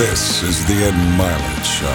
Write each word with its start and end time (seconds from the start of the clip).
This 0.00 0.42
is 0.42 0.64
the 0.64 0.72
Ed 0.72 0.94
Mylett 1.18 1.62
Show. 1.62 1.86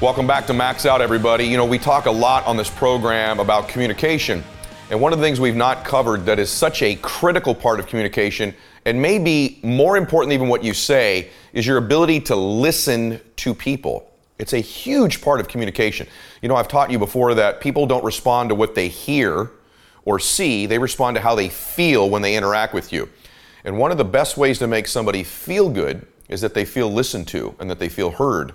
Welcome 0.00 0.28
back 0.28 0.46
to 0.46 0.54
Max 0.54 0.86
Out, 0.86 1.00
everybody. 1.00 1.44
You 1.44 1.56
know, 1.56 1.64
we 1.64 1.76
talk 1.76 2.06
a 2.06 2.10
lot 2.12 2.46
on 2.46 2.56
this 2.56 2.70
program 2.70 3.40
about 3.40 3.66
communication. 3.66 4.44
And 4.90 5.00
one 5.00 5.12
of 5.12 5.18
the 5.18 5.24
things 5.24 5.40
we've 5.40 5.56
not 5.56 5.84
covered 5.84 6.24
that 6.26 6.38
is 6.38 6.48
such 6.48 6.80
a 6.82 6.94
critical 7.02 7.56
part 7.56 7.80
of 7.80 7.88
communication, 7.88 8.54
and 8.84 9.02
maybe 9.02 9.58
more 9.64 9.96
important 9.96 10.30
than 10.30 10.34
even 10.34 10.48
what 10.48 10.62
you 10.62 10.72
say, 10.72 11.30
is 11.52 11.66
your 11.66 11.78
ability 11.78 12.20
to 12.20 12.36
listen 12.36 13.20
to 13.38 13.54
people. 13.54 14.07
It's 14.38 14.52
a 14.52 14.60
huge 14.60 15.20
part 15.20 15.40
of 15.40 15.48
communication. 15.48 16.06
You 16.42 16.48
know, 16.48 16.56
I've 16.56 16.68
taught 16.68 16.90
you 16.90 16.98
before 16.98 17.34
that 17.34 17.60
people 17.60 17.86
don't 17.86 18.04
respond 18.04 18.48
to 18.50 18.54
what 18.54 18.74
they 18.74 18.88
hear 18.88 19.50
or 20.04 20.18
see, 20.18 20.64
they 20.64 20.78
respond 20.78 21.16
to 21.16 21.20
how 21.20 21.34
they 21.34 21.48
feel 21.48 22.08
when 22.08 22.22
they 22.22 22.34
interact 22.34 22.72
with 22.72 22.92
you. 22.92 23.10
And 23.64 23.76
one 23.76 23.92
of 23.92 23.98
the 23.98 24.04
best 24.04 24.38
ways 24.38 24.58
to 24.60 24.66
make 24.66 24.86
somebody 24.86 25.22
feel 25.22 25.68
good 25.68 26.06
is 26.28 26.40
that 26.40 26.54
they 26.54 26.64
feel 26.64 26.90
listened 26.90 27.28
to 27.28 27.54
and 27.58 27.68
that 27.68 27.78
they 27.78 27.88
feel 27.88 28.12
heard. 28.12 28.54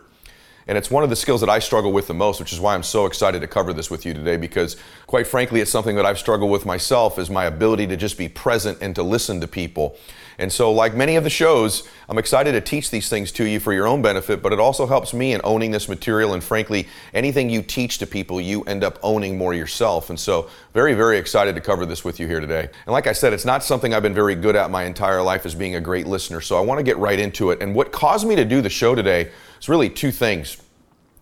And 0.67 0.77
it's 0.77 0.89
one 0.89 1.03
of 1.03 1.09
the 1.09 1.15
skills 1.15 1.41
that 1.41 1.49
I 1.49 1.59
struggle 1.59 1.91
with 1.91 2.07
the 2.07 2.13
most, 2.13 2.39
which 2.39 2.53
is 2.53 2.59
why 2.59 2.73
I'm 2.73 2.83
so 2.83 3.05
excited 3.05 3.41
to 3.41 3.47
cover 3.47 3.73
this 3.73 3.89
with 3.89 4.05
you 4.05 4.13
today 4.13 4.37
because 4.37 4.77
quite 5.07 5.27
frankly, 5.27 5.61
it's 5.61 5.71
something 5.71 5.95
that 5.95 6.05
I've 6.05 6.19
struggled 6.19 6.51
with 6.51 6.65
myself 6.65 7.19
is 7.19 7.29
my 7.29 7.45
ability 7.45 7.87
to 7.87 7.97
just 7.97 8.17
be 8.17 8.29
present 8.29 8.77
and 8.81 8.95
to 8.95 9.03
listen 9.03 9.41
to 9.41 9.47
people. 9.47 9.97
And 10.37 10.51
so, 10.51 10.71
like 10.71 10.95
many 10.95 11.15
of 11.15 11.23
the 11.23 11.29
shows, 11.29 11.87
I'm 12.09 12.17
excited 12.17 12.53
to 12.53 12.61
teach 12.61 12.89
these 12.89 13.09
things 13.09 13.31
to 13.33 13.45
you 13.45 13.59
for 13.59 13.71
your 13.71 13.85
own 13.85 14.01
benefit, 14.01 14.41
but 14.41 14.51
it 14.51 14.59
also 14.59 14.87
helps 14.87 15.13
me 15.13 15.33
in 15.33 15.41
owning 15.43 15.71
this 15.71 15.87
material. 15.87 16.33
And 16.33 16.43
frankly, 16.43 16.87
anything 17.13 17.49
you 17.49 17.61
teach 17.61 17.99
to 17.99 18.07
people, 18.07 18.41
you 18.41 18.63
end 18.63 18.83
up 18.83 18.97
owning 19.03 19.37
more 19.37 19.53
yourself. 19.53 20.09
And 20.09 20.19
so, 20.19 20.49
very, 20.73 20.95
very 20.95 21.17
excited 21.17 21.53
to 21.55 21.61
cover 21.61 21.85
this 21.85 22.03
with 22.03 22.19
you 22.19 22.27
here 22.27 22.39
today. 22.39 22.69
And 22.85 22.93
like 22.93 23.05
I 23.05 23.13
said, 23.13 23.33
it's 23.33 23.45
not 23.45 23.63
something 23.63 23.93
I've 23.93 24.03
been 24.03 24.13
very 24.13 24.35
good 24.35 24.55
at 24.55 24.71
my 24.71 24.83
entire 24.85 25.21
life 25.21 25.45
as 25.45 25.53
being 25.53 25.75
a 25.75 25.81
great 25.81 26.07
listener. 26.07 26.41
So, 26.41 26.57
I 26.57 26.61
want 26.61 26.79
to 26.79 26.83
get 26.83 26.97
right 26.97 27.19
into 27.19 27.51
it. 27.51 27.61
And 27.61 27.75
what 27.75 27.91
caused 27.91 28.27
me 28.27 28.35
to 28.35 28.45
do 28.45 28.61
the 28.61 28.69
show 28.69 28.95
today 28.95 29.29
is 29.63 29.69
really 29.69 29.89
two 29.89 30.11
things. 30.11 30.57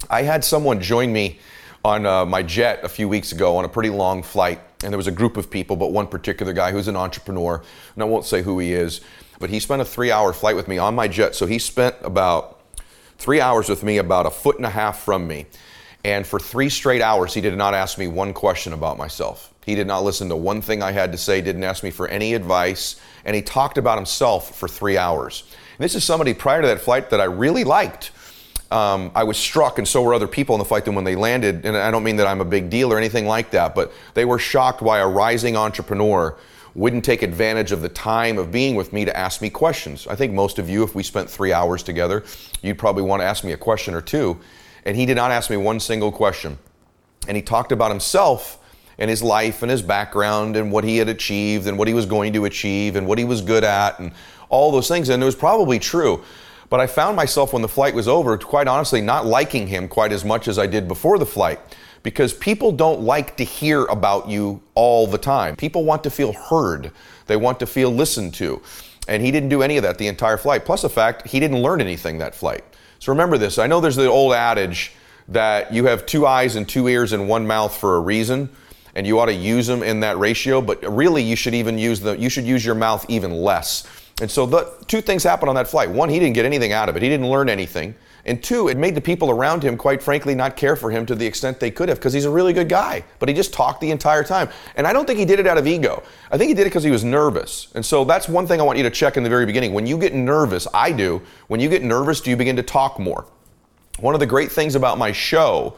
I 0.10 0.24
had 0.24 0.44
someone 0.44 0.82
join 0.82 1.14
me 1.14 1.40
on 1.86 2.08
uh, 2.08 2.26
my 2.26 2.42
jet 2.42 2.80
a 2.84 2.90
few 2.90 3.08
weeks 3.08 3.32
ago 3.32 3.58
on 3.58 3.66
a 3.66 3.70
pretty 3.70 3.92
long 3.92 4.24
flight, 4.24 4.60
and 4.84 4.92
there 4.92 4.98
was 4.98 5.06
a 5.06 5.12
group 5.12 5.38
of 5.38 5.52
people, 5.52 5.76
but 5.76 5.92
one 5.92 6.08
particular 6.08 6.52
guy 6.52 6.72
who's 6.72 6.88
an 6.88 6.96
entrepreneur, 6.96 7.62
and 7.94 8.04
I 8.04 8.06
won't 8.08 8.26
say 8.26 8.42
who 8.42 8.58
he 8.58 8.74
is, 8.74 9.02
but 9.40 9.52
he 9.52 9.60
spent 9.60 9.82
a 9.82 9.86
three 9.86 10.12
hour 10.12 10.34
flight 10.34 10.56
with 10.56 10.68
me 10.68 10.80
on 10.80 10.96
my 10.96 11.08
jet. 11.08 11.36
So 11.36 11.46
he 11.46 11.60
spent 11.60 11.96
about 12.02 12.62
three 13.20 13.40
hours 13.40 13.70
with 13.70 13.84
me, 13.84 13.98
about 13.98 14.26
a 14.26 14.32
foot 14.32 14.58
and 14.58 14.66
a 14.66 14.72
half 14.72 15.04
from 15.04 15.28
me. 15.28 15.46
And 16.04 16.26
for 16.26 16.40
three 16.40 16.70
straight 16.70 17.02
hours, 17.02 17.36
he 17.36 17.42
did 17.42 17.56
not 17.56 17.76
ask 17.76 18.00
me 18.00 18.08
one 18.08 18.34
question 18.34 18.74
about 18.74 18.98
myself. 18.98 19.54
He 19.68 19.76
did 19.76 19.86
not 19.86 20.04
listen 20.04 20.30
to 20.30 20.36
one 20.36 20.64
thing 20.64 20.82
I 20.82 20.92
had 20.94 21.12
to 21.12 21.18
say, 21.20 21.42
didn't 21.42 21.64
ask 21.64 21.84
me 21.84 21.92
for 21.92 22.08
any 22.08 22.34
advice, 22.34 23.00
and 23.24 23.36
he 23.36 23.44
talked 23.44 23.78
about 23.78 24.00
himself 24.00 24.58
for 24.58 24.68
three 24.68 24.98
hours. 24.98 25.44
And 25.78 25.84
this 25.84 25.94
is 25.94 26.04
somebody 26.04 26.34
prior 26.34 26.64
to 26.64 26.68
that 26.70 26.82
flight 26.82 27.12
that 27.12 27.22
I 27.22 27.26
really 27.26 27.64
liked 27.64 28.10
um, 28.72 29.12
I 29.14 29.24
was 29.24 29.38
struck, 29.38 29.78
and 29.78 29.88
so 29.88 30.02
were 30.02 30.14
other 30.14 30.28
people 30.28 30.56
in 30.56 30.60
the 30.60 30.66
flight. 30.66 30.86
Then 30.86 30.96
when 30.96 31.04
they 31.04 31.16
landed, 31.16 31.66
and 31.66 31.76
I 31.76 31.92
don't 31.92 32.04
mean 32.04 32.16
that 32.18 32.28
I'm 32.28 32.42
a 32.42 32.46
big 32.46 32.70
deal 32.70 32.92
or 32.92 32.98
anything 32.98 33.26
like 33.26 33.52
that, 33.52 33.76
but 33.76 33.92
they 34.14 34.26
were 34.26 34.40
shocked 34.40 34.82
why 34.82 35.00
a 35.00 35.08
rising 35.08 35.58
entrepreneur 35.58 36.38
wouldn't 36.74 37.04
take 37.04 37.22
advantage 37.22 37.72
of 37.72 37.82
the 37.82 37.90
time 37.90 38.38
of 38.38 38.52
being 38.52 38.76
with 38.76 38.94
me 38.94 39.04
to 39.04 39.16
ask 39.16 39.42
me 39.42 39.50
questions. 39.50 40.08
I 40.08 40.16
think 40.16 40.34
most 40.34 40.58
of 40.58 40.70
you, 40.70 40.84
if 40.84 40.96
we 40.96 41.04
spent 41.04 41.30
three 41.30 41.52
hours 41.52 41.84
together, 41.84 42.24
you'd 42.62 42.78
probably 42.78 43.04
want 43.04 43.22
to 43.22 43.26
ask 43.26 43.44
me 43.44 43.52
a 43.52 43.58
question 43.58 43.94
or 43.94 44.02
two. 44.02 44.40
And 44.86 44.96
he 44.96 45.06
did 45.06 45.16
not 45.16 45.32
ask 45.32 45.50
me 45.50 45.58
one 45.58 45.80
single 45.80 46.12
question. 46.12 46.58
And 47.28 47.36
he 47.36 47.44
talked 47.44 47.72
about 47.72 47.92
himself 47.92 48.58
and 48.98 49.10
his 49.10 49.22
life 49.22 49.62
and 49.64 49.70
his 49.70 49.82
background 49.82 50.56
and 50.56 50.72
what 50.72 50.84
he 50.84 50.98
had 50.98 51.10
achieved 51.10 51.68
and 51.68 51.78
what 51.78 51.88
he 51.88 51.94
was 51.94 52.06
going 52.06 52.34
to 52.34 52.46
achieve 52.46 52.96
and 52.96 53.06
what 53.06 53.18
he 53.18 53.26
was 53.26 53.42
good 53.42 53.64
at 53.64 54.00
and 54.00 54.12
all 54.50 54.72
those 54.72 54.88
things. 54.88 55.10
And 55.10 55.22
it 55.22 55.26
was 55.26 55.36
probably 55.36 55.78
true. 55.78 56.24
But 56.72 56.80
I 56.80 56.88
found 56.88 57.18
myself 57.18 57.52
when 57.52 57.62
the 57.62 57.68
flight 57.68 57.94
was 57.94 58.08
over, 58.08 58.38
quite 58.38 58.70
honestly, 58.70 59.02
not 59.02 59.26
liking 59.26 59.68
him 59.68 59.90
quite 59.90 60.14
as 60.14 60.24
much 60.24 60.48
as 60.48 60.58
I 60.58 60.68
did 60.68 60.88
before 60.88 61.20
the 61.20 61.26
flight 61.26 61.60
because 62.02 62.34
people 62.34 62.72
don't 62.72 63.02
like 63.02 63.36
to 63.38 63.44
hear 63.44 63.84
about 63.88 64.30
you 64.30 64.64
all 64.74 65.06
the 65.06 65.18
time. 65.18 65.58
People 65.58 65.84
want 65.84 66.02
to 66.06 66.10
feel 66.10 66.32
heard, 66.32 66.92
they 67.28 67.36
want 67.36 67.60
to 67.60 67.66
feel 67.66 67.92
listened 67.92 68.34
to. 68.36 68.62
And 69.10 69.22
he 69.22 69.32
didn't 69.32 69.50
do 69.50 69.62
any 69.62 69.76
of 69.76 69.84
that 69.84 69.98
the 69.98 70.08
entire 70.08 70.38
flight. 70.38 70.64
Plus, 70.64 70.84
the 70.84 70.90
fact 70.90 71.28
he 71.28 71.42
didn't 71.42 71.62
learn 71.62 71.82
anything 71.82 72.20
that 72.20 72.34
flight. 72.34 72.64
So 73.00 73.12
remember 73.12 73.38
this 73.38 73.60
I 73.60 73.68
know 73.68 73.82
there's 73.82 73.98
the 73.98 74.08
old 74.08 74.34
adage 74.34 74.94
that 75.28 75.74
you 75.74 75.88
have 75.88 76.06
two 76.06 76.26
eyes 76.26 76.56
and 76.56 76.70
two 76.70 76.88
ears 76.88 77.12
and 77.12 77.28
one 77.28 77.46
mouth 77.46 77.76
for 77.76 77.98
a 77.98 78.00
reason 78.00 78.50
and 78.96 79.06
you 79.06 79.20
ought 79.20 79.26
to 79.26 79.34
use 79.34 79.68
them 79.68 79.84
in 79.84 80.00
that 80.02 80.18
ratio 80.18 80.62
but 80.62 80.82
really 80.84 81.22
you 81.22 81.36
should 81.36 81.54
even 81.54 81.78
use 81.78 82.00
the 82.00 82.18
you 82.18 82.30
should 82.30 82.44
use 82.44 82.66
your 82.66 82.76
mouth 82.76 83.06
even 83.08 83.32
less 83.32 83.88
and 84.22 84.30
so 84.30 84.46
the 84.46 84.72
two 84.88 85.02
things 85.02 85.24
happened 85.24 85.50
on 85.50 85.56
that 85.56 85.68
flight. 85.68 85.90
One, 85.90 86.08
he 86.08 86.20
didn't 86.20 86.36
get 86.36 86.46
anything 86.46 86.72
out 86.72 86.90
of 86.90 86.96
it. 86.96 87.02
He 87.02 87.10
didn't 87.10 87.28
learn 87.28 87.50
anything. 87.50 87.96
And 88.24 88.44
two, 88.44 88.68
it 88.68 88.78
made 88.78 88.94
the 88.94 89.02
people 89.02 89.32
around 89.32 89.64
him, 89.64 89.76
quite 89.76 90.04
frankly, 90.04 90.36
not 90.36 90.56
care 90.56 90.76
for 90.76 90.92
him 90.92 91.08
to 91.08 91.16
the 91.16 91.26
extent 91.26 91.60
they 91.60 91.72
could 91.72 91.90
have 91.90 91.98
because 91.98 92.14
he's 92.14 92.26
a 92.26 92.30
really 92.30 92.54
good 92.54 92.70
guy. 92.70 93.04
But 93.18 93.30
he 93.30 93.36
just 93.36 93.52
talked 93.52 93.82
the 93.82 93.90
entire 93.90 94.24
time. 94.24 94.50
And 94.76 94.86
I 94.86 94.94
don't 94.94 95.08
think 95.08 95.18
he 95.18 95.26
did 95.26 95.40
it 95.40 95.48
out 95.48 95.58
of 95.58 95.66
ego. 95.66 96.04
I 96.30 96.38
think 96.38 96.50
he 96.50 96.54
did 96.54 96.62
it 96.62 96.66
because 96.66 96.84
he 96.84 96.92
was 96.92 97.04
nervous. 97.04 97.70
And 97.74 97.84
so 97.84 98.06
that's 98.06 98.30
one 98.30 98.46
thing 98.46 98.60
I 98.60 98.64
want 98.64 98.78
you 98.78 98.84
to 98.84 98.92
check 98.92 99.18
in 99.18 99.24
the 99.24 99.30
very 99.30 99.48
beginning. 99.48 99.74
When 99.74 99.88
you 99.88 99.98
get 99.98 100.14
nervous, 100.14 100.68
I 100.72 100.92
do, 100.92 101.24
when 101.48 101.60
you 101.60 101.68
get 101.68 101.82
nervous, 101.82 102.22
do 102.22 102.30
you 102.30 102.36
begin 102.36 102.56
to 102.58 102.64
talk 102.64 103.00
more? 103.00 103.26
One 104.00 104.14
of 104.14 104.20
the 104.20 104.28
great 104.28 104.52
things 104.52 104.76
about 104.76 105.00
my 105.00 105.12
show 105.12 105.76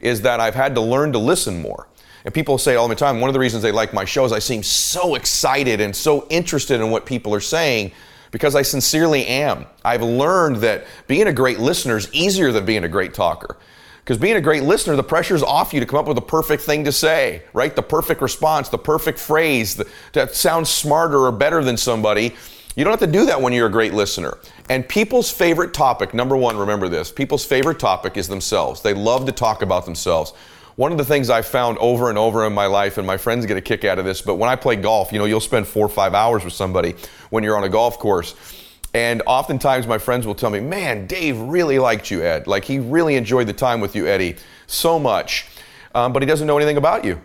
is 0.00 0.22
that 0.22 0.38
I've 0.38 0.54
had 0.54 0.76
to 0.76 0.80
learn 0.80 1.10
to 1.12 1.18
listen 1.18 1.60
more. 1.60 1.88
And 2.24 2.34
people 2.34 2.58
say 2.58 2.76
all 2.76 2.88
the 2.88 2.94
time, 2.94 3.20
one 3.20 3.28
of 3.28 3.34
the 3.34 3.40
reasons 3.40 3.62
they 3.62 3.72
like 3.72 3.94
my 3.94 4.04
show 4.04 4.24
is 4.24 4.32
I 4.32 4.38
seem 4.38 4.62
so 4.62 5.14
excited 5.14 5.80
and 5.80 5.94
so 5.94 6.26
interested 6.28 6.80
in 6.80 6.90
what 6.90 7.06
people 7.06 7.34
are 7.34 7.40
saying 7.40 7.92
because 8.30 8.54
I 8.54 8.62
sincerely 8.62 9.26
am. 9.26 9.66
I've 9.84 10.02
learned 10.02 10.56
that 10.56 10.86
being 11.06 11.26
a 11.26 11.32
great 11.32 11.58
listener 11.58 11.96
is 11.96 12.12
easier 12.12 12.52
than 12.52 12.64
being 12.64 12.84
a 12.84 12.88
great 12.88 13.14
talker. 13.14 13.56
Because 14.00 14.18
being 14.18 14.36
a 14.36 14.40
great 14.40 14.62
listener, 14.62 14.96
the 14.96 15.02
pressure's 15.02 15.42
off 15.42 15.72
you 15.72 15.80
to 15.80 15.86
come 15.86 15.98
up 15.98 16.06
with 16.06 16.16
the 16.16 16.22
perfect 16.22 16.62
thing 16.62 16.84
to 16.84 16.92
say, 16.92 17.42
right? 17.52 17.74
The 17.74 17.82
perfect 17.82 18.22
response, 18.22 18.68
the 18.68 18.78
perfect 18.78 19.18
phrase 19.18 19.80
that 20.12 20.34
sounds 20.34 20.68
smarter 20.68 21.18
or 21.18 21.32
better 21.32 21.62
than 21.62 21.76
somebody. 21.76 22.34
You 22.76 22.84
don't 22.84 22.92
have 22.92 23.00
to 23.00 23.18
do 23.18 23.26
that 23.26 23.40
when 23.40 23.52
you're 23.52 23.66
a 23.66 23.70
great 23.70 23.94
listener. 23.94 24.38
And 24.68 24.88
people's 24.88 25.30
favorite 25.30 25.74
topic, 25.74 26.14
number 26.14 26.36
one, 26.36 26.56
remember 26.56 26.88
this 26.88 27.12
people's 27.12 27.44
favorite 27.44 27.78
topic 27.78 28.16
is 28.16 28.28
themselves. 28.28 28.82
They 28.82 28.94
love 28.94 29.26
to 29.26 29.32
talk 29.32 29.62
about 29.62 29.84
themselves. 29.84 30.32
One 30.80 30.92
of 30.92 30.96
the 30.96 31.04
things 31.04 31.28
I 31.28 31.42
found 31.42 31.76
over 31.76 32.08
and 32.08 32.16
over 32.16 32.46
in 32.46 32.54
my 32.54 32.64
life, 32.64 32.96
and 32.96 33.06
my 33.06 33.18
friends 33.18 33.44
get 33.44 33.58
a 33.58 33.60
kick 33.60 33.84
out 33.84 33.98
of 33.98 34.06
this, 34.06 34.22
but 34.22 34.36
when 34.36 34.48
I 34.48 34.56
play 34.56 34.76
golf, 34.76 35.12
you 35.12 35.18
know, 35.18 35.26
you'll 35.26 35.38
spend 35.38 35.66
four 35.66 35.84
or 35.84 35.90
five 35.90 36.14
hours 36.14 36.42
with 36.42 36.54
somebody 36.54 36.94
when 37.28 37.44
you're 37.44 37.58
on 37.58 37.64
a 37.64 37.68
golf 37.68 37.98
course. 37.98 38.34
And 38.94 39.20
oftentimes 39.26 39.86
my 39.86 39.98
friends 39.98 40.26
will 40.26 40.34
tell 40.34 40.48
me, 40.48 40.58
man, 40.58 41.06
Dave 41.06 41.38
really 41.38 41.78
liked 41.78 42.10
you, 42.10 42.22
Ed. 42.22 42.46
Like 42.46 42.64
he 42.64 42.78
really 42.78 43.16
enjoyed 43.16 43.46
the 43.46 43.52
time 43.52 43.82
with 43.82 43.94
you, 43.94 44.06
Eddie, 44.06 44.36
so 44.68 44.98
much. 44.98 45.48
Um, 45.94 46.14
but 46.14 46.22
he 46.22 46.26
doesn't 46.26 46.46
know 46.46 46.56
anything 46.56 46.78
about 46.78 47.04
you. 47.04 47.20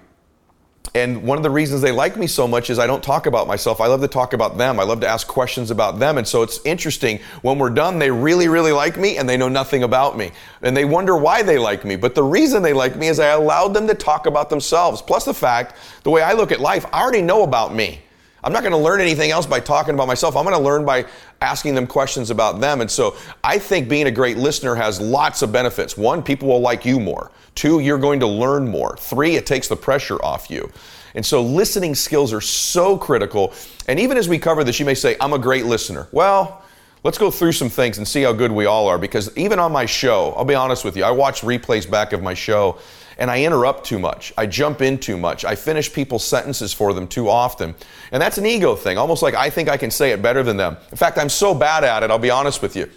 And 0.95 1.23
one 1.23 1.38
of 1.38 1.44
the 1.44 1.50
reasons 1.50 1.81
they 1.81 1.91
like 1.91 2.16
me 2.16 2.25
so 2.25 2.47
much 2.47 2.69
is 2.69 2.79
I 2.79 2.88
don't 2.88 3.03
talk 3.03 3.25
about 3.25 3.47
myself. 3.47 3.81
I 3.81 3.88
love 3.88 4.00
to 4.00 4.07
talk 4.07 4.31
about 4.31 4.57
them. 4.57 4.79
I 4.79 4.83
love 4.83 5.01
to 5.01 5.07
ask 5.07 5.28
questions 5.28 5.69
about 5.69 6.00
them. 6.00 6.17
And 6.17 6.25
so 6.25 6.41
it's 6.41 6.61
interesting. 6.63 7.19
When 7.41 7.59
we're 7.59 7.69
done, 7.69 8.00
they 8.00 8.09
really, 8.09 8.47
really 8.47 8.72
like 8.72 8.97
me 8.97 9.17
and 9.17 9.28
they 9.28 9.35
know 9.35 9.50
nothing 9.50 9.83
about 9.83 10.17
me. 10.17 10.31
And 10.61 10.75
they 10.75 10.85
wonder 10.85 11.17
why 11.17 11.44
they 11.44 11.57
like 11.57 11.83
me. 11.83 11.97
But 11.97 12.16
the 12.16 12.23
reason 12.23 12.63
they 12.63 12.72
like 12.72 12.95
me 12.95 13.09
is 13.09 13.19
I 13.19 13.28
allowed 13.28 13.73
them 13.73 13.88
to 13.88 13.94
talk 13.94 14.25
about 14.25 14.50
themselves. 14.50 15.01
Plus 15.01 15.25
the 15.25 15.33
fact, 15.33 15.75
the 16.03 16.11
way 16.11 16.22
I 16.22 16.31
look 16.31 16.53
at 16.53 16.61
life, 16.61 16.85
I 16.94 17.01
already 17.01 17.22
know 17.22 17.44
about 17.44 17.75
me. 17.75 18.00
I'm 18.41 18.53
not 18.53 18.62
going 18.62 18.72
to 18.72 18.77
learn 18.77 19.01
anything 19.01 19.31
else 19.31 19.45
by 19.45 19.59
talking 19.59 19.95
about 19.95 20.07
myself. 20.07 20.38
I'm 20.38 20.45
going 20.45 20.56
to 20.56 20.63
learn 20.63 20.85
by 20.85 21.07
asking 21.41 21.75
them 21.75 21.88
questions 21.88 22.29
about 22.29 22.62
them. 22.62 22.79
And 22.79 22.89
so 22.89 23.17
I 23.44 23.57
think 23.57 23.89
being 23.89 24.07
a 24.07 24.12
great 24.12 24.38
listener 24.38 24.75
has 24.75 25.01
lots 25.01 25.42
of 25.42 25.51
benefits. 25.51 25.97
One, 25.97 26.24
people 26.24 26.47
will 26.47 26.62
like 26.62 26.86
you 26.86 27.01
more. 27.01 27.31
Two, 27.56 27.80
you're 27.80 27.98
going 27.98 28.19
to 28.19 28.28
learn 28.28 28.68
more. 28.68 28.96
Three, 28.98 29.36
it 29.36 29.46
takes 29.46 29.68
the 29.68 29.75
pressure 29.75 30.24
off 30.24 30.50
you. 30.50 30.72
And 31.16 31.25
so 31.25 31.42
listening 31.42 31.96
skills 31.96 32.34
are 32.34 32.42
so 32.42 32.98
critical. 32.98 33.54
And 33.88 34.00
even 34.00 34.18
as 34.18 34.28
we 34.28 34.38
cover 34.38 34.63
this, 34.63 34.80
you 34.80 34.86
may 34.86 34.96
say, 34.96 35.16
I'm 35.19 35.34
a 35.34 35.40
great 35.40 35.66
listener. 35.66 36.07
Well, 36.12 36.62
let's 37.04 37.18
go 37.18 37.31
through 37.31 37.54
some 37.54 37.69
things 37.69 37.98
and 37.98 38.07
see 38.07 38.24
how 38.24 38.34
good 38.34 38.52
we 38.52 38.66
all 38.66 38.88
are. 38.88 38.98
Because 38.98 39.36
even 39.38 39.57
on 39.57 39.72
my 39.72 39.86
show, 39.86 40.34
I'll 40.36 40.46
be 40.46 40.56
honest 40.56 40.84
with 40.84 40.98
you, 40.98 41.06
I 41.06 41.12
watch 41.12 41.42
replays 41.42 41.90
back 41.90 42.12
of 42.12 42.22
my 42.22 42.34
show 42.34 42.80
and 43.18 43.31
I 43.31 43.44
interrupt 43.44 43.86
too 43.86 43.98
much. 43.98 44.34
I 44.38 44.46
jump 44.46 44.81
in 44.81 44.98
too 44.98 45.16
much. 45.16 45.46
I 45.46 45.56
finish 45.56 45.92
people's 45.92 46.25
sentences 46.25 46.74
for 46.74 46.94
them 46.94 47.07
too 47.07 47.30
often. 47.30 47.74
And 48.12 48.22
that's 48.22 48.38
an 48.38 48.46
ego 48.46 48.75
thing, 48.75 48.98
almost 48.98 49.24
like 49.24 49.34
I 49.34 49.50
think 49.50 49.69
I 49.69 49.78
can 49.78 49.90
say 49.90 50.12
it 50.12 50.22
better 50.22 50.44
than 50.44 50.57
them. 50.57 50.75
In 50.92 50.98
fact, 50.98 51.18
I'm 51.18 51.30
so 51.30 51.56
bad 51.56 51.86
at 51.86 52.04
it, 52.04 52.12
I'll 52.12 52.19
be 52.19 52.30
honest 52.30 52.62
with 52.62 52.75
you. 52.75 52.90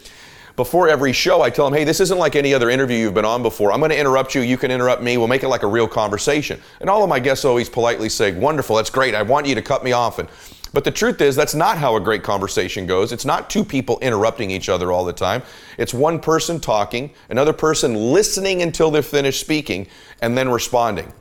Before 0.59 0.89
every 0.89 1.13
show, 1.13 1.41
I 1.41 1.51
tell 1.51 1.71
them, 1.71 1.79
hey, 1.79 1.85
this 1.85 2.01
isn't 2.01 2.19
like 2.19 2.35
any 2.35 2.53
other 2.53 2.69
interview 2.69 2.97
you've 2.99 3.15
been 3.15 3.25
on 3.25 3.45
before. 3.45 3.73
I'm 3.73 3.79
going 3.79 3.93
to 3.93 3.97
interrupt 3.97 4.35
you. 4.35 4.41
You 4.41 4.57
can 4.59 4.73
interrupt 4.73 5.01
me. 5.01 5.17
We'll 5.17 5.29
make 5.29 5.45
it 5.45 5.49
like 5.49 5.63
a 5.63 5.69
real 5.69 5.87
conversation. 5.87 6.61
And 6.81 6.91
all 6.91 7.05
of 7.05 7.09
my 7.09 7.21
guests 7.21 7.45
always 7.45 7.69
politely 7.69 8.09
say, 8.09 8.33
wonderful, 8.33 8.75
that's 8.75 8.91
great. 8.91 9.15
I 9.15 9.23
want 9.23 9.47
you 9.47 9.55
to 9.55 9.63
cut 9.63 9.85
me 9.85 9.93
off. 9.93 10.19
And 10.19 10.29
but 10.73 10.83
the 10.83 10.91
truth 10.91 11.21
is, 11.21 11.37
that's 11.37 11.55
not 11.55 11.79
how 11.79 11.95
a 11.95 12.01
great 12.01 12.25
conversation 12.25 12.89
goes. 12.89 13.13
It's 13.13 13.25
not 13.25 13.49
two 13.49 13.65
people 13.65 14.01
interrupting 14.01 14.51
each 14.51 14.69
other 14.69 14.91
all 14.91 15.05
the 15.05 15.13
time. 15.13 15.45
It's 15.79 15.95
one 15.95 16.19
person 16.19 16.59
talking, 16.59 17.13
another 17.31 17.53
person 17.53 17.95
listening 17.95 18.61
until 18.63 18.91
they're 18.91 19.01
finished 19.01 19.39
speaking, 19.39 19.87
and 20.23 20.37
then 20.37 20.49
responding. 20.49 21.13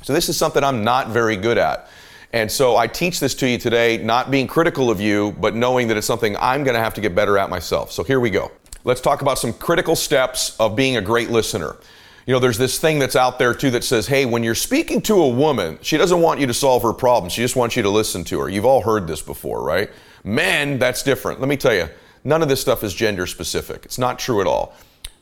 So 0.00 0.14
this 0.14 0.30
is 0.30 0.38
something 0.38 0.64
I'm 0.64 0.82
not 0.82 1.08
very 1.08 1.36
good 1.36 1.58
at. 1.58 1.90
And 2.32 2.50
so 2.50 2.78
I 2.78 2.86
teach 2.86 3.20
this 3.20 3.34
to 3.34 3.46
you 3.46 3.58
today, 3.58 3.98
not 3.98 4.30
being 4.30 4.46
critical 4.46 4.88
of 4.90 5.02
you, 5.02 5.32
but 5.38 5.54
knowing 5.54 5.88
that 5.88 5.98
it's 5.98 6.06
something 6.06 6.34
I'm 6.38 6.64
going 6.64 6.76
to 6.76 6.80
have 6.80 6.94
to 6.94 7.02
get 7.02 7.14
better 7.14 7.36
at 7.36 7.50
myself. 7.50 7.92
So 7.92 8.02
here 8.02 8.20
we 8.20 8.30
go. 8.30 8.50
Let's 8.84 9.00
talk 9.00 9.20
about 9.20 9.38
some 9.38 9.52
critical 9.52 9.94
steps 9.94 10.56
of 10.58 10.74
being 10.74 10.96
a 10.96 11.02
great 11.02 11.30
listener. 11.30 11.76
You 12.26 12.34
know, 12.34 12.38
there's 12.38 12.58
this 12.58 12.78
thing 12.78 12.98
that's 12.98 13.16
out 13.16 13.38
there 13.38 13.54
too 13.54 13.70
that 13.72 13.84
says, 13.84 14.06
hey, 14.06 14.24
when 14.24 14.42
you're 14.42 14.54
speaking 14.54 15.02
to 15.02 15.14
a 15.22 15.28
woman, 15.28 15.78
she 15.82 15.96
doesn't 15.96 16.20
want 16.20 16.40
you 16.40 16.46
to 16.46 16.54
solve 16.54 16.82
her 16.82 16.92
problem. 16.92 17.28
She 17.28 17.42
just 17.42 17.56
wants 17.56 17.76
you 17.76 17.82
to 17.82 17.90
listen 17.90 18.24
to 18.24 18.40
her. 18.40 18.48
You've 18.48 18.64
all 18.64 18.82
heard 18.82 19.06
this 19.06 19.20
before, 19.20 19.62
right? 19.62 19.90
Men, 20.24 20.78
that's 20.78 21.02
different. 21.02 21.40
Let 21.40 21.48
me 21.48 21.56
tell 21.56 21.74
you, 21.74 21.88
none 22.24 22.42
of 22.42 22.48
this 22.48 22.60
stuff 22.60 22.82
is 22.84 22.94
gender 22.94 23.26
specific. 23.26 23.84
It's 23.84 23.98
not 23.98 24.18
true 24.18 24.40
at 24.40 24.46
all. 24.46 24.74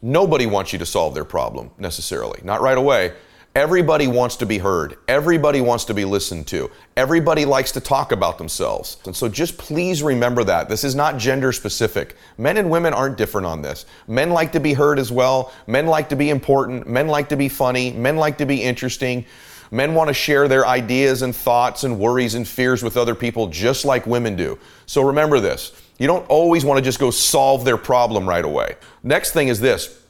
Nobody 0.03 0.47
wants 0.47 0.73
you 0.73 0.79
to 0.79 0.87
solve 0.87 1.15
their 1.15 1.25
problem 1.25 1.71
necessarily, 1.79 2.41
not 2.45 2.61
right 2.61 2.79
away. 2.79 3.13
Everybody 3.59 4.07
wants 4.07 4.37
to 4.37 4.47
be 4.47 4.59
heard. 4.59 4.99
Everybody 5.09 5.61
wants 5.61 5.85
to 5.87 5.93
be 5.93 6.05
listened 6.05 6.47
to. 6.47 6.71
Everybody 6.97 7.45
likes 7.45 7.73
to 7.73 7.81
talk 7.81 8.13
about 8.13 8.39
themselves. 8.39 8.99
And 9.05 9.17
so 9.17 9.29
just 9.29 9.59
please 9.59 10.01
remember 10.01 10.45
that. 10.45 10.69
This 10.69 10.85
is 10.85 10.95
not 10.95 11.19
gender 11.19 11.51
specific. 11.51 12.15
Men 12.37 12.57
and 12.57 12.71
women 12.71 12.95
aren't 12.95 13.17
different 13.17 13.49
on 13.49 13.61
this. 13.61 13.85
Men 14.07 14.31
like 14.31 14.53
to 14.53 14.61
be 14.61 14.75
heard 14.75 15.01
as 15.01 15.11
well. 15.11 15.53
Men 15.67 15.89
like 15.89 16.09
to 16.11 16.15
be 16.15 16.31
important. 16.31 16.87
Men 16.87 17.09
like 17.09 17.31
to 17.31 17.37
be 17.37 17.49
funny. 17.49 17.91
Men 17.91 18.17
like 18.17 18.39
to 18.39 18.47
be 18.47 18.63
interesting. 18.63 19.27
Men 19.73 19.93
want 19.93 20.07
to 20.07 20.15
share 20.15 20.47
their 20.47 20.65
ideas 20.65 21.23
and 21.23 21.35
thoughts 21.35 21.83
and 21.83 21.99
worries 21.99 22.37
and 22.37 22.47
fears 22.47 22.85
with 22.85 22.97
other 22.97 23.17
people 23.17 23.49
just 23.49 23.85
like 23.85 24.07
women 24.07 24.37
do. 24.37 24.57
So 24.87 25.03
remember 25.03 25.41
this. 25.41 25.73
You 25.99 26.07
don't 26.07 26.25
always 26.29 26.65
want 26.65 26.79
to 26.79 26.85
just 26.85 27.01
go 27.01 27.11
solve 27.11 27.65
their 27.65 27.77
problem 27.77 28.29
right 28.29 28.45
away. 28.45 28.77
Next 29.03 29.33
thing 29.33 29.49
is 29.49 29.59
this 29.59 30.01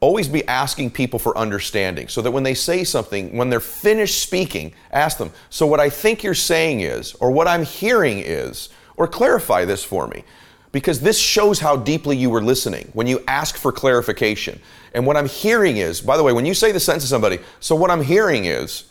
always 0.00 0.28
be 0.28 0.46
asking 0.46 0.90
people 0.90 1.18
for 1.18 1.36
understanding 1.36 2.08
so 2.08 2.20
that 2.22 2.30
when 2.30 2.42
they 2.42 2.54
say 2.54 2.84
something, 2.84 3.36
when 3.36 3.48
they're 3.48 3.60
finished 3.60 4.20
speaking, 4.20 4.72
ask 4.90 5.18
them, 5.18 5.32
So, 5.50 5.66
what 5.66 5.80
I 5.80 5.90
think 5.90 6.22
you're 6.22 6.34
saying 6.34 6.80
is, 6.80 7.14
or 7.14 7.30
what 7.30 7.48
I'm 7.48 7.64
hearing 7.64 8.18
is, 8.18 8.68
or 8.96 9.08
clarify 9.08 9.64
this 9.64 9.84
for 9.84 10.06
me. 10.06 10.24
Because 10.72 11.00
this 11.00 11.18
shows 11.18 11.60
how 11.60 11.76
deeply 11.76 12.16
you 12.16 12.28
were 12.28 12.42
listening 12.42 12.90
when 12.92 13.06
you 13.06 13.22
ask 13.26 13.56
for 13.56 13.72
clarification. 13.72 14.60
And 14.92 15.06
what 15.06 15.16
I'm 15.16 15.28
hearing 15.28 15.78
is, 15.78 16.02
by 16.02 16.18
the 16.18 16.22
way, 16.22 16.32
when 16.32 16.44
you 16.44 16.52
say 16.52 16.72
the 16.72 16.80
sentence 16.80 17.04
to 17.04 17.08
somebody, 17.08 17.38
so 17.60 17.74
what 17.74 17.90
I'm 17.90 18.02
hearing 18.02 18.44
is, 18.44 18.84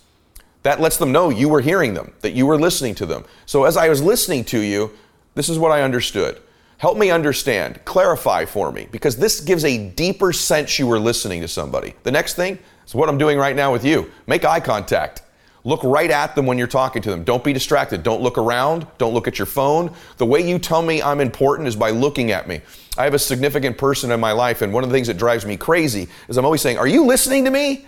that 0.64 0.82
lets 0.82 0.98
them 0.98 1.12
know 1.12 1.30
you 1.30 1.48
were 1.48 1.62
hearing 1.62 1.94
them, 1.94 2.12
that 2.22 2.34
you 2.34 2.48
were 2.48 2.60
listening 2.60 2.96
to 2.96 3.06
them. 3.06 3.24
So 3.46 3.66
as 3.66 3.78
I 3.78 3.88
was 3.88 4.02
listening 4.02 4.44
to 4.46 4.60
you, 4.60 4.92
this 5.36 5.48
is 5.48 5.60
what 5.60 5.72
I 5.72 5.84
understood. 5.84 6.42
Help 6.78 6.98
me 6.98 7.10
understand, 7.10 7.80
clarify 7.86 8.46
for 8.46 8.72
me, 8.72 8.88
because 8.92 9.16
this 9.16 9.40
gives 9.40 9.64
a 9.64 9.90
deeper 9.90 10.34
sense 10.34 10.78
you 10.78 10.88
were 10.88 11.00
listening 11.00 11.42
to 11.42 11.48
somebody. 11.48 11.96
The 12.04 12.12
next 12.12 12.36
thing 12.36 12.60
is 12.86 12.94
what 12.94 13.08
I'm 13.08 13.18
doing 13.18 13.38
right 13.38 13.56
now 13.56 13.72
with 13.72 13.86
you. 13.86 14.12
Make 14.28 14.44
eye 14.44 14.60
contact. 14.60 15.22
Look 15.64 15.84
right 15.84 16.12
at 16.12 16.36
them 16.36 16.46
when 16.46 16.60
you're 16.60 16.68
talking 16.68 17.02
to 17.02 17.10
them. 17.10 17.24
Don't 17.24 17.44
be 17.44 17.52
distracted. 17.52 18.04
Don't 18.04 18.22
look 18.22 18.38
around. 18.38 18.86
Don't 19.00 19.16
look 19.16 19.28
at 19.28 19.40
your 19.40 19.48
phone. 19.48 19.92
The 20.18 20.26
way 20.26 20.48
you 20.48 20.60
tell 20.60 20.84
me 20.84 21.02
I'm 21.02 21.20
important 21.20 21.68
is 21.68 21.76
by 21.76 21.90
looking 21.90 22.30
at 22.32 22.48
me. 22.48 22.62
I 23.00 23.04
have 23.06 23.16
a 23.16 23.20
significant 23.20 23.78
person 23.78 24.12
in 24.12 24.20
my 24.20 24.32
life, 24.32 24.62
and 24.62 24.72
one 24.72 24.84
of 24.84 24.90
the 24.92 24.96
things 24.96 25.08
that 25.08 25.18
drives 25.18 25.44
me 25.44 25.58
crazy 25.58 26.08
is 26.28 26.38
I'm 26.38 26.46
always 26.46 26.62
saying, 26.62 26.78
Are 26.78 26.88
you 26.88 27.06
listening 27.06 27.46
to 27.46 27.52
me? 27.52 27.88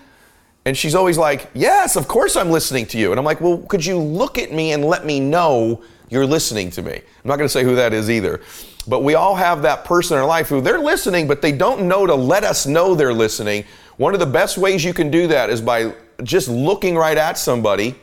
And 0.66 0.75
she's 0.75 0.95
always 0.95 1.19
like, 1.19 1.51
Yes, 1.54 1.95
of 1.95 2.07
course 2.07 2.36
I'm 2.36 2.50
listening 2.50 2.88
to 2.88 2.98
you. 2.98 3.12
And 3.12 3.19
I'm 3.19 3.25
like, 3.25 3.42
Well, 3.42 3.60
could 3.60 3.86
you 3.86 4.00
look 4.00 4.40
at 4.40 4.51
me 4.51 4.72
and 4.72 4.83
let 4.83 5.06
me 5.06 5.19
know 5.19 5.83
you're 6.10 6.25
listening 6.25 6.72
to 6.72 6.81
me? 6.81 6.94
I'm 6.94 7.28
not 7.28 7.38
going 7.38 7.48
to 7.48 7.54
say 7.54 7.63
who 7.63 7.75
that 7.75 7.94
is 7.94 8.10
either. 8.10 8.42
But 8.88 9.04
we 9.04 9.16
all 9.16 9.36
have 9.36 9.63
that 9.63 9.84
person 9.84 10.16
in 10.16 10.22
our 10.22 10.28
life 10.28 10.48
who 10.48 10.62
they're 10.62 10.80
listening, 10.80 11.28
but 11.28 11.42
they 11.42 11.51
don't 11.51 11.88
know 11.88 12.06
to 12.07 12.16
let 12.16 12.44
us 12.44 12.66
know 12.66 12.95
they're 12.95 13.13
listening. 13.13 13.66
One 13.98 14.13
of 14.13 14.19
the 14.19 14.25
best 14.25 14.57
ways 14.57 14.84
you 14.84 14.94
can 14.94 15.12
do 15.12 15.28
that 15.28 15.50
is 15.50 15.62
by 15.62 15.94
just 16.24 16.48
looking 16.48 16.95
right 16.95 17.18
at 17.18 17.38
somebody, 17.38 17.95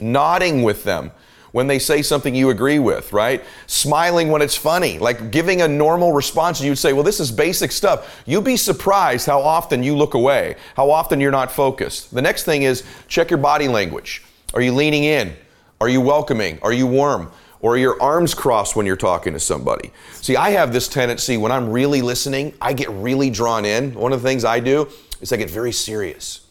nodding 0.00 0.62
with 0.62 0.84
them 0.84 1.12
when 1.52 1.66
they 1.66 1.78
say 1.78 2.02
something 2.02 2.34
you 2.34 2.50
agree 2.50 2.78
with, 2.78 3.12
right? 3.12 3.44
Smiling 3.66 4.28
when 4.28 4.42
it's 4.42 4.56
funny, 4.56 4.98
like 4.98 5.30
giving 5.30 5.62
a 5.62 5.68
normal 5.68 6.12
response. 6.12 6.60
You'd 6.60 6.76
say, 6.76 6.92
Well, 6.92 7.02
this 7.02 7.20
is 7.20 7.30
basic 7.30 7.72
stuff. 7.72 8.22
You'd 8.26 8.44
be 8.44 8.56
surprised 8.56 9.26
how 9.26 9.40
often 9.40 9.82
you 9.82 9.96
look 9.96 10.14
away, 10.14 10.56
how 10.76 10.90
often 10.90 11.20
you're 11.20 11.30
not 11.30 11.52
focused. 11.52 12.12
The 12.14 12.22
next 12.22 12.44
thing 12.44 12.62
is 12.62 12.82
check 13.06 13.30
your 13.30 13.38
body 13.38 13.68
language. 13.68 14.24
Are 14.54 14.60
you 14.60 14.72
leaning 14.72 15.04
in? 15.04 15.34
Are 15.80 15.88
you 15.88 16.00
welcoming? 16.00 16.58
Are 16.62 16.72
you 16.72 16.86
warm? 16.86 17.30
Or 17.62 17.78
your 17.78 18.00
arms 18.02 18.34
crossed 18.34 18.76
when 18.76 18.84
you're 18.84 18.96
talking 18.96 19.32
to 19.32 19.40
somebody. 19.40 19.92
See, 20.14 20.36
I 20.36 20.50
have 20.50 20.72
this 20.72 20.88
tendency 20.88 21.36
when 21.36 21.52
I'm 21.52 21.70
really 21.70 22.02
listening, 22.02 22.54
I 22.60 22.72
get 22.72 22.90
really 22.90 23.30
drawn 23.30 23.64
in. 23.64 23.94
One 23.94 24.12
of 24.12 24.20
the 24.20 24.28
things 24.28 24.44
I 24.44 24.60
do 24.60 24.88
is 25.20 25.32
I 25.32 25.36
get 25.36 25.48
very 25.48 25.72
serious. 25.72 26.46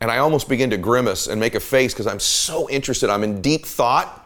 And 0.00 0.10
I 0.10 0.18
almost 0.18 0.48
begin 0.48 0.68
to 0.70 0.76
grimace 0.76 1.28
and 1.28 1.40
make 1.40 1.54
a 1.54 1.60
face 1.60 1.94
because 1.94 2.08
I'm 2.08 2.18
so 2.18 2.68
interested. 2.68 3.08
I'm 3.08 3.22
in 3.22 3.40
deep 3.40 3.64
thought. 3.64 4.18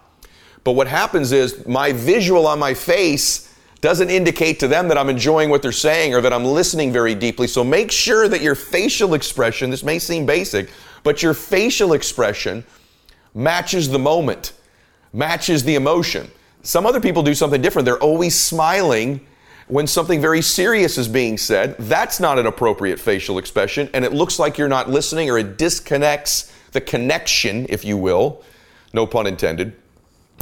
But 0.65 0.73
what 0.73 0.89
happens 0.89 1.33
is 1.33 1.67
my 1.67 1.93
visual 1.93 2.47
on 2.47 2.59
my 2.59 2.73
face 2.73 3.55
doesn't 3.83 4.09
indicate 4.09 4.59
to 4.61 4.69
them 4.69 4.89
that 4.89 4.97
I'm 4.97 5.11
enjoying 5.11 5.51
what 5.51 5.61
they're 5.61 5.71
saying 5.71 6.15
or 6.15 6.23
that 6.23 6.33
I'm 6.33 6.45
listening 6.45 6.93
very 6.93 7.15
deeply. 7.15 7.47
So 7.47 7.63
make 7.63 7.93
sure 7.93 8.27
that 8.27 8.41
your 8.41 8.55
facial 8.55 9.13
expression, 9.13 9.69
this 9.69 9.85
may 9.85 9.99
seem 9.99 10.25
basic, 10.25 10.71
but 11.03 11.23
your 11.23 11.35
facial 11.35 11.93
expression 11.93 12.65
matches 13.35 13.91
the 13.91 13.99
moment 13.99 14.55
matches 15.17 15.65
the 15.65 15.75
emotion. 15.75 16.31
Some 16.63 16.85
other 16.85 17.01
people 17.01 17.23
do 17.23 17.35
something 17.35 17.63
different. 17.63 17.87
They're 17.87 17.99
always 17.99 18.39
smiling 18.39 19.27
when 19.69 19.87
something 19.87 20.21
very 20.21 20.43
serious 20.43 20.99
is 20.99 21.09
being 21.09 21.39
said. 21.39 21.77
That's 21.79 22.21
not 22.21 22.39
an 22.39 22.47
appropriate 22.47 23.01
facial 23.01 23.39
expression, 23.39 23.89
and 23.95 24.05
it 24.05 24.13
looks 24.13 24.39
like 24.39 24.59
you're 24.59 24.69
not 24.69 24.91
listening 24.91 25.31
or 25.31 25.39
it 25.39 25.59
disconnects 25.59 26.53
the 26.73 26.81
connection, 26.81 27.67
if 27.69 27.85
you 27.85 27.97
will, 27.97 28.43
no 28.93 29.07
pun 29.07 29.27
intended, 29.27 29.75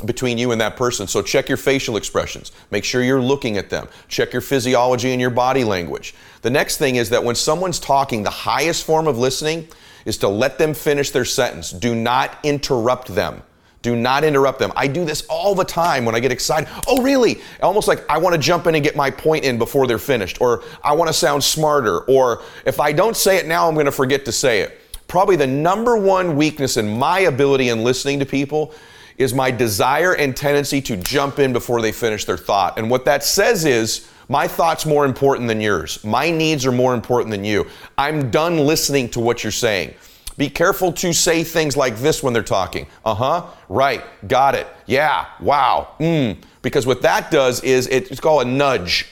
between 0.04 0.38
you 0.38 0.50
and 0.50 0.60
that 0.60 0.76
person. 0.76 1.06
So 1.06 1.22
check 1.22 1.48
your 1.48 1.56
facial 1.56 1.96
expressions. 1.96 2.50
Make 2.72 2.84
sure 2.84 3.02
you're 3.02 3.22
looking 3.22 3.56
at 3.56 3.70
them. 3.70 3.86
Check 4.08 4.32
your 4.32 4.42
physiology 4.42 5.12
and 5.12 5.20
your 5.20 5.30
body 5.30 5.62
language. 5.62 6.14
The 6.42 6.50
next 6.50 6.78
thing 6.78 6.96
is 6.96 7.10
that 7.10 7.22
when 7.22 7.36
someone's 7.36 7.78
talking, 7.78 8.24
the 8.24 8.30
highest 8.30 8.84
form 8.84 9.06
of 9.06 9.16
listening 9.18 9.68
is 10.04 10.18
to 10.18 10.28
let 10.28 10.58
them 10.58 10.74
finish 10.74 11.10
their 11.10 11.24
sentence. 11.24 11.70
Do 11.70 11.94
not 11.94 12.36
interrupt 12.42 13.14
them. 13.14 13.42
Do 13.84 13.94
not 13.94 14.24
interrupt 14.24 14.58
them. 14.58 14.72
I 14.76 14.86
do 14.86 15.04
this 15.04 15.26
all 15.28 15.54
the 15.54 15.64
time 15.64 16.06
when 16.06 16.14
I 16.14 16.20
get 16.20 16.32
excited. 16.32 16.70
Oh, 16.88 17.02
really? 17.02 17.42
Almost 17.62 17.86
like 17.86 18.02
I 18.08 18.16
want 18.16 18.34
to 18.34 18.40
jump 18.40 18.66
in 18.66 18.74
and 18.74 18.82
get 18.82 18.96
my 18.96 19.10
point 19.10 19.44
in 19.44 19.58
before 19.58 19.86
they're 19.86 19.98
finished, 19.98 20.40
or 20.40 20.64
I 20.82 20.94
want 20.94 21.08
to 21.08 21.12
sound 21.12 21.44
smarter, 21.44 22.00
or 22.04 22.40
if 22.64 22.80
I 22.80 22.92
don't 22.92 23.14
say 23.14 23.36
it 23.36 23.46
now, 23.46 23.68
I'm 23.68 23.74
going 23.74 23.84
to 23.84 23.92
forget 23.92 24.24
to 24.24 24.32
say 24.32 24.60
it. 24.60 24.80
Probably 25.06 25.36
the 25.36 25.46
number 25.46 25.98
one 25.98 26.34
weakness 26.34 26.78
in 26.78 26.98
my 26.98 27.20
ability 27.20 27.68
in 27.68 27.84
listening 27.84 28.18
to 28.20 28.24
people 28.24 28.72
is 29.18 29.34
my 29.34 29.50
desire 29.50 30.14
and 30.14 30.34
tendency 30.34 30.80
to 30.80 30.96
jump 30.96 31.38
in 31.38 31.52
before 31.52 31.82
they 31.82 31.92
finish 31.92 32.24
their 32.24 32.38
thought. 32.38 32.78
And 32.78 32.88
what 32.88 33.04
that 33.04 33.22
says 33.22 33.66
is, 33.66 34.08
my 34.30 34.48
thought's 34.48 34.86
more 34.86 35.04
important 35.04 35.46
than 35.46 35.60
yours. 35.60 36.02
My 36.02 36.30
needs 36.30 36.64
are 36.64 36.72
more 36.72 36.94
important 36.94 37.30
than 37.32 37.44
you. 37.44 37.66
I'm 37.98 38.30
done 38.30 38.56
listening 38.56 39.10
to 39.10 39.20
what 39.20 39.44
you're 39.44 39.52
saying. 39.52 39.92
Be 40.36 40.48
careful 40.48 40.92
to 40.94 41.12
say 41.12 41.44
things 41.44 41.76
like 41.76 41.96
this 41.96 42.22
when 42.22 42.32
they're 42.32 42.42
talking. 42.42 42.86
Uh 43.04 43.14
huh, 43.14 43.46
right, 43.68 44.02
got 44.26 44.54
it, 44.54 44.66
yeah, 44.86 45.26
wow, 45.40 45.94
mm. 46.00 46.36
Because 46.62 46.86
what 46.86 47.02
that 47.02 47.30
does 47.30 47.62
is 47.62 47.86
it's 47.88 48.20
called 48.20 48.46
a 48.46 48.50
nudge. 48.50 49.06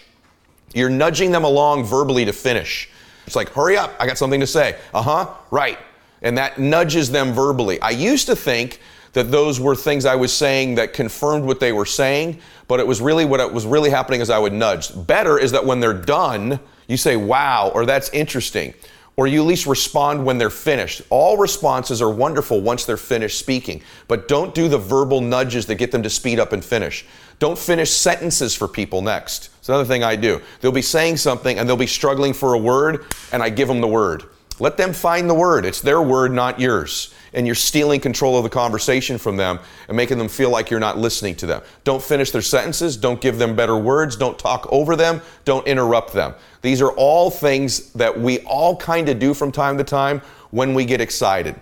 You're 0.75 0.91
nudging 0.91 1.33
them 1.33 1.45
along 1.45 1.85
verbally 1.85 2.25
to 2.25 2.33
finish. 2.33 2.89
It's 3.27 3.37
like, 3.37 3.51
hurry 3.51 3.77
up, 3.77 3.95
I 4.01 4.07
got 4.07 4.19
something 4.19 4.41
to 4.41 4.47
say. 4.47 4.79
Uh 4.95 5.03
huh, 5.03 5.29
right. 5.51 5.79
And 6.23 6.39
that 6.39 6.59
nudges 6.59 7.11
them 7.11 7.33
verbally. 7.33 7.81
I 7.81 7.91
used 7.91 8.27
to 8.27 8.37
think 8.37 8.81
that 9.13 9.31
those 9.31 9.61
were 9.61 9.77
things 9.77 10.07
I 10.07 10.15
was 10.15 10.33
saying 10.33 10.77
that 10.77 10.95
confirmed 10.95 11.45
what 11.45 11.61
they 11.61 11.73
were 11.73 11.85
saying, 11.85 12.41
but 12.69 12.81
it 12.81 12.87
was 12.87 13.01
really 13.01 13.27
what 13.27 13.41
it 13.41 13.53
was 13.53 13.67
really 13.67 13.91
happening 13.91 14.23
is 14.23 14.31
I 14.31 14.39
would 14.39 14.55
nudge. 14.55 14.91
Better 15.07 15.39
is 15.39 15.53
that 15.53 15.65
when 15.65 15.81
they're 15.81 15.93
done, 15.93 16.59
you 16.89 16.97
say, 16.97 17.17
wow, 17.17 17.71
or 17.75 17.85
that's 17.85 18.09
interesting 18.11 18.73
or 19.17 19.27
you 19.27 19.43
at 19.43 19.47
least 19.47 19.67
respond 19.67 20.25
when 20.25 20.39
they're 20.39 20.51
finished. 20.51 21.03
All 21.11 21.37
responses 21.37 22.01
are 22.01 22.11
wonderful 22.11 22.61
once 22.61 22.85
they're 22.85 22.97
finished 22.97 23.39
speaking, 23.39 23.83
but 24.09 24.29
don't 24.29 24.55
do 24.55 24.69
the 24.69 24.79
verbal 24.79 25.21
nudges 25.21 25.67
that 25.67 25.75
get 25.75 25.93
them 25.93 26.03
to 26.03 26.11
speed 26.11 26.41
up 26.41 26.53
and 26.53 26.65
finish. 26.65 27.05
Don't 27.39 27.59
finish 27.59 27.91
sentences 27.91 28.55
for 28.55 28.69
people 28.69 29.03
next. 29.03 29.51
It's 29.59 29.69
another 29.69 29.85
thing 29.85 30.03
I 30.05 30.17
do. 30.17 30.41
They'll 30.61 30.73
be 30.73 30.81
saying 30.83 31.17
something 31.19 31.59
and 31.59 31.69
they'll 31.69 31.77
be 31.77 31.87
struggling 31.87 32.33
for 32.33 32.55
a 32.55 32.59
word, 32.59 33.05
and 33.33 33.43
I 33.43 33.51
give 33.51 33.69
them 33.69 33.81
the 33.81 33.89
word. 33.89 34.25
Let 34.61 34.77
them 34.77 34.93
find 34.93 35.29
the 35.29 35.35
word. 35.35 35.65
It's 35.65 35.81
their 35.81 36.01
word, 36.01 36.33
not 36.33 36.61
yours. 36.61 37.13
And 37.33 37.47
you're 37.47 37.57
stealing 37.57 38.01
control 38.01 38.37
of 38.37 38.45
the 38.45 38.51
conversation 38.51 39.19
from 39.19 39.37
them 39.37 39.59
and 39.89 39.97
making 39.97 40.19
them 40.19 40.29
feel 40.29 40.51
like 40.51 40.71
you're 40.71 40.79
not 40.79 40.99
listening 40.99 41.35
to 41.37 41.47
them. 41.47 41.63
Don't 41.83 42.03
finish 42.03 42.31
their 42.31 42.43
sentences. 42.43 42.97
Don't 42.97 43.21
give 43.21 43.39
them 43.39 43.57
better 43.57 43.77
words. 43.77 44.17
Don't 44.17 44.39
talk 44.39 44.69
over 44.71 44.95
them. 44.95 45.23
Don't 45.45 45.67
interrupt 45.67 46.13
them. 46.13 46.35
These 46.63 46.81
are 46.81 46.93
all 46.93 47.31
things 47.31 47.93
that 47.93 48.19
we 48.19 48.39
all 48.41 48.77
kind 48.77 49.09
of 49.09 49.19
do 49.19 49.35
from 49.35 49.53
time 49.53 49.77
to 49.79 49.85
time 49.85 50.23
when 50.51 50.75
we 50.75 50.85
get 50.85 51.01
excited. 51.01 51.57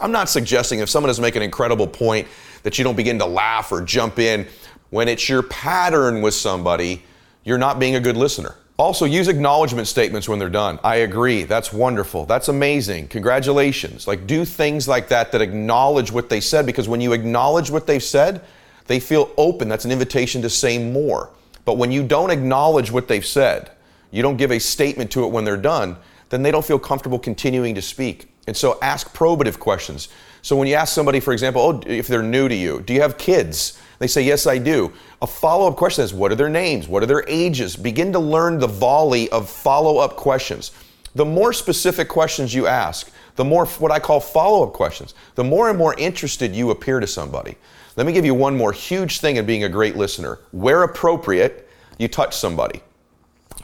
I'm 0.00 0.12
not 0.12 0.28
suggesting 0.28 0.80
if 0.80 0.90
someone 0.90 1.10
is 1.10 1.20
making 1.20 1.38
an 1.38 1.44
incredible 1.44 1.86
point 1.86 2.26
that 2.64 2.76
you 2.76 2.84
don't 2.84 2.96
begin 2.96 3.18
to 3.20 3.26
laugh 3.26 3.70
or 3.70 3.80
jump 3.80 4.18
in. 4.18 4.46
When 4.90 5.08
it's 5.08 5.28
your 5.28 5.42
pattern 5.44 6.20
with 6.20 6.34
somebody, 6.34 7.04
you're 7.44 7.58
not 7.58 7.78
being 7.78 7.94
a 7.94 8.00
good 8.00 8.16
listener. 8.16 8.56
Also, 8.76 9.04
use 9.04 9.28
acknowledgement 9.28 9.86
statements 9.86 10.28
when 10.28 10.40
they're 10.40 10.50
done. 10.50 10.80
I 10.82 10.96
agree. 10.96 11.44
That's 11.44 11.72
wonderful. 11.72 12.26
That's 12.26 12.48
amazing. 12.48 13.06
Congratulations. 13.06 14.08
Like, 14.08 14.26
do 14.26 14.44
things 14.44 14.88
like 14.88 15.08
that 15.08 15.30
that 15.30 15.40
acknowledge 15.40 16.10
what 16.10 16.28
they 16.28 16.40
said 16.40 16.66
because 16.66 16.88
when 16.88 17.00
you 17.00 17.12
acknowledge 17.12 17.70
what 17.70 17.86
they've 17.86 18.02
said, 18.02 18.40
they 18.86 18.98
feel 18.98 19.30
open. 19.36 19.68
That's 19.68 19.84
an 19.84 19.92
invitation 19.92 20.42
to 20.42 20.50
say 20.50 20.78
more. 20.78 21.30
But 21.64 21.76
when 21.78 21.92
you 21.92 22.02
don't 22.02 22.30
acknowledge 22.30 22.90
what 22.90 23.06
they've 23.06 23.24
said, 23.24 23.70
you 24.14 24.22
don't 24.22 24.36
give 24.36 24.52
a 24.52 24.60
statement 24.60 25.10
to 25.10 25.24
it 25.24 25.32
when 25.32 25.44
they're 25.44 25.56
done, 25.56 25.96
then 26.28 26.44
they 26.44 26.52
don't 26.52 26.64
feel 26.64 26.78
comfortable 26.78 27.18
continuing 27.18 27.74
to 27.74 27.82
speak. 27.82 28.28
And 28.46 28.56
so 28.56 28.78
ask 28.80 29.12
probative 29.12 29.58
questions. 29.58 30.08
So 30.40 30.54
when 30.54 30.68
you 30.68 30.74
ask 30.74 30.94
somebody, 30.94 31.18
for 31.18 31.32
example, 31.32 31.62
oh, 31.62 31.82
if 31.84 32.06
they're 32.06 32.22
new 32.22 32.48
to 32.48 32.54
you, 32.54 32.80
do 32.82 32.94
you 32.94 33.00
have 33.00 33.18
kids? 33.18 33.80
They 33.98 34.06
say, 34.06 34.22
yes, 34.22 34.46
I 34.46 34.58
do. 34.58 34.92
A 35.20 35.26
follow 35.26 35.66
up 35.66 35.76
question 35.76 36.04
is, 36.04 36.14
what 36.14 36.30
are 36.30 36.36
their 36.36 36.48
names? 36.48 36.86
What 36.86 37.02
are 37.02 37.06
their 37.06 37.24
ages? 37.26 37.74
Begin 37.74 38.12
to 38.12 38.20
learn 38.20 38.58
the 38.58 38.68
volley 38.68 39.28
of 39.30 39.50
follow 39.50 39.98
up 39.98 40.14
questions. 40.14 40.70
The 41.16 41.24
more 41.24 41.52
specific 41.52 42.08
questions 42.08 42.54
you 42.54 42.68
ask, 42.68 43.10
the 43.34 43.44
more 43.44 43.66
what 43.66 43.90
I 43.90 43.98
call 43.98 44.20
follow 44.20 44.64
up 44.64 44.74
questions, 44.74 45.14
the 45.34 45.44
more 45.44 45.70
and 45.70 45.76
more 45.76 45.98
interested 45.98 46.54
you 46.54 46.70
appear 46.70 47.00
to 47.00 47.06
somebody. 47.08 47.56
Let 47.96 48.06
me 48.06 48.12
give 48.12 48.24
you 48.24 48.34
one 48.34 48.56
more 48.56 48.72
huge 48.72 49.18
thing 49.18 49.36
in 49.36 49.46
being 49.46 49.64
a 49.64 49.68
great 49.68 49.96
listener. 49.96 50.38
Where 50.52 50.84
appropriate, 50.84 51.68
you 51.98 52.06
touch 52.06 52.36
somebody. 52.36 52.80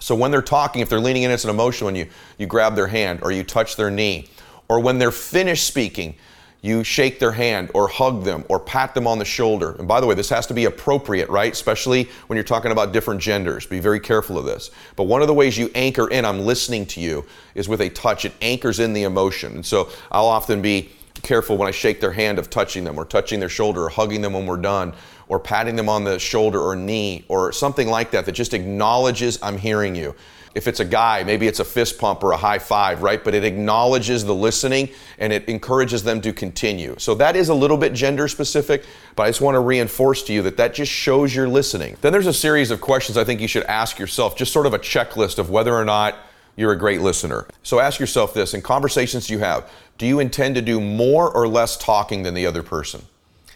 So 0.00 0.14
when 0.14 0.30
they're 0.30 0.42
talking, 0.42 0.82
if 0.82 0.88
they're 0.88 1.00
leaning 1.00 1.22
in, 1.22 1.30
it's 1.30 1.44
an 1.44 1.50
emotional, 1.50 1.88
and 1.88 1.96
you, 1.96 2.08
you 2.38 2.46
grab 2.46 2.74
their 2.74 2.88
hand 2.88 3.20
or 3.22 3.30
you 3.30 3.44
touch 3.44 3.76
their 3.76 3.90
knee. 3.90 4.28
Or 4.68 4.80
when 4.80 4.98
they're 4.98 5.12
finished 5.12 5.66
speaking, 5.66 6.16
you 6.62 6.84
shake 6.84 7.18
their 7.18 7.32
hand 7.32 7.70
or 7.74 7.88
hug 7.88 8.24
them 8.24 8.44
or 8.48 8.60
pat 8.60 8.94
them 8.94 9.06
on 9.06 9.18
the 9.18 9.24
shoulder. 9.24 9.72
And 9.78 9.88
by 9.88 10.00
the 10.00 10.06
way, 10.06 10.14
this 10.14 10.28
has 10.28 10.46
to 10.48 10.54
be 10.54 10.66
appropriate, 10.66 11.28
right? 11.28 11.52
Especially 11.52 12.08
when 12.26 12.36
you're 12.36 12.44
talking 12.44 12.70
about 12.70 12.92
different 12.92 13.20
genders. 13.20 13.66
Be 13.66 13.80
very 13.80 14.00
careful 14.00 14.38
of 14.38 14.44
this. 14.44 14.70
But 14.96 15.04
one 15.04 15.22
of 15.22 15.28
the 15.28 15.34
ways 15.34 15.56
you 15.56 15.70
anchor 15.74 16.08
in, 16.08 16.24
I'm 16.24 16.40
listening 16.40 16.86
to 16.86 17.00
you, 17.00 17.24
is 17.54 17.68
with 17.68 17.80
a 17.80 17.88
touch. 17.88 18.24
It 18.24 18.32
anchors 18.42 18.78
in 18.78 18.92
the 18.92 19.04
emotion. 19.04 19.54
And 19.54 19.66
so 19.66 19.90
I'll 20.10 20.26
often 20.26 20.60
be 20.60 20.90
careful 21.22 21.56
when 21.56 21.68
I 21.68 21.72
shake 21.72 22.00
their 22.00 22.12
hand 22.12 22.38
of 22.38 22.50
touching 22.50 22.84
them 22.84 22.98
or 22.98 23.04
touching 23.04 23.40
their 23.40 23.48
shoulder 23.48 23.84
or 23.84 23.88
hugging 23.88 24.20
them 24.20 24.32
when 24.32 24.46
we're 24.46 24.56
done 24.56 24.92
or 25.30 25.38
patting 25.38 25.76
them 25.76 25.88
on 25.88 26.02
the 26.02 26.18
shoulder 26.18 26.60
or 26.60 26.74
knee 26.74 27.24
or 27.28 27.52
something 27.52 27.86
like 27.86 28.10
that 28.10 28.26
that 28.26 28.32
just 28.32 28.52
acknowledges 28.52 29.38
I'm 29.40 29.56
hearing 29.56 29.94
you. 29.94 30.12
If 30.56 30.66
it's 30.66 30.80
a 30.80 30.84
guy, 30.84 31.22
maybe 31.22 31.46
it's 31.46 31.60
a 31.60 31.64
fist 31.64 32.00
pump 32.00 32.24
or 32.24 32.32
a 32.32 32.36
high 32.36 32.58
five, 32.58 33.02
right? 33.02 33.22
But 33.22 33.36
it 33.36 33.44
acknowledges 33.44 34.24
the 34.24 34.34
listening 34.34 34.88
and 35.18 35.32
it 35.32 35.48
encourages 35.48 36.02
them 36.02 36.20
to 36.22 36.32
continue. 36.32 36.96
So 36.98 37.14
that 37.14 37.36
is 37.36 37.48
a 37.48 37.54
little 37.54 37.76
bit 37.76 37.92
gender 37.92 38.26
specific, 38.26 38.84
but 39.14 39.22
I 39.22 39.28
just 39.28 39.40
want 39.40 39.54
to 39.54 39.60
reinforce 39.60 40.24
to 40.24 40.32
you 40.32 40.42
that 40.42 40.56
that 40.56 40.74
just 40.74 40.90
shows 40.90 41.32
you're 41.32 41.48
listening. 41.48 41.96
Then 42.00 42.12
there's 42.12 42.26
a 42.26 42.34
series 42.34 42.72
of 42.72 42.80
questions 42.80 43.16
I 43.16 43.22
think 43.22 43.40
you 43.40 43.46
should 43.46 43.62
ask 43.64 44.00
yourself, 44.00 44.36
just 44.36 44.52
sort 44.52 44.66
of 44.66 44.74
a 44.74 44.80
checklist 44.80 45.38
of 45.38 45.48
whether 45.48 45.72
or 45.72 45.84
not 45.84 46.16
you're 46.56 46.72
a 46.72 46.78
great 46.78 47.02
listener. 47.02 47.46
So 47.62 47.78
ask 47.78 48.00
yourself 48.00 48.34
this 48.34 48.52
in 48.52 48.62
conversations 48.62 49.30
you 49.30 49.38
have, 49.38 49.70
do 49.96 50.06
you 50.06 50.18
intend 50.18 50.56
to 50.56 50.62
do 50.62 50.80
more 50.80 51.30
or 51.30 51.46
less 51.46 51.76
talking 51.76 52.24
than 52.24 52.34
the 52.34 52.46
other 52.46 52.64
person? 52.64 53.06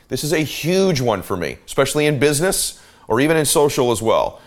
This 0.09 0.25
is 0.25 0.33
a 0.33 0.39
huge 0.39 1.01
one 1.01 1.23
for 1.23 1.37
me, 1.37 1.59
especially 1.67 2.07
in 2.07 2.19
business 2.19 2.81
or 3.09 3.21
even 3.21 3.37
in 3.37 3.45
social 3.45 3.91
as 3.91 4.01
well 4.01 4.41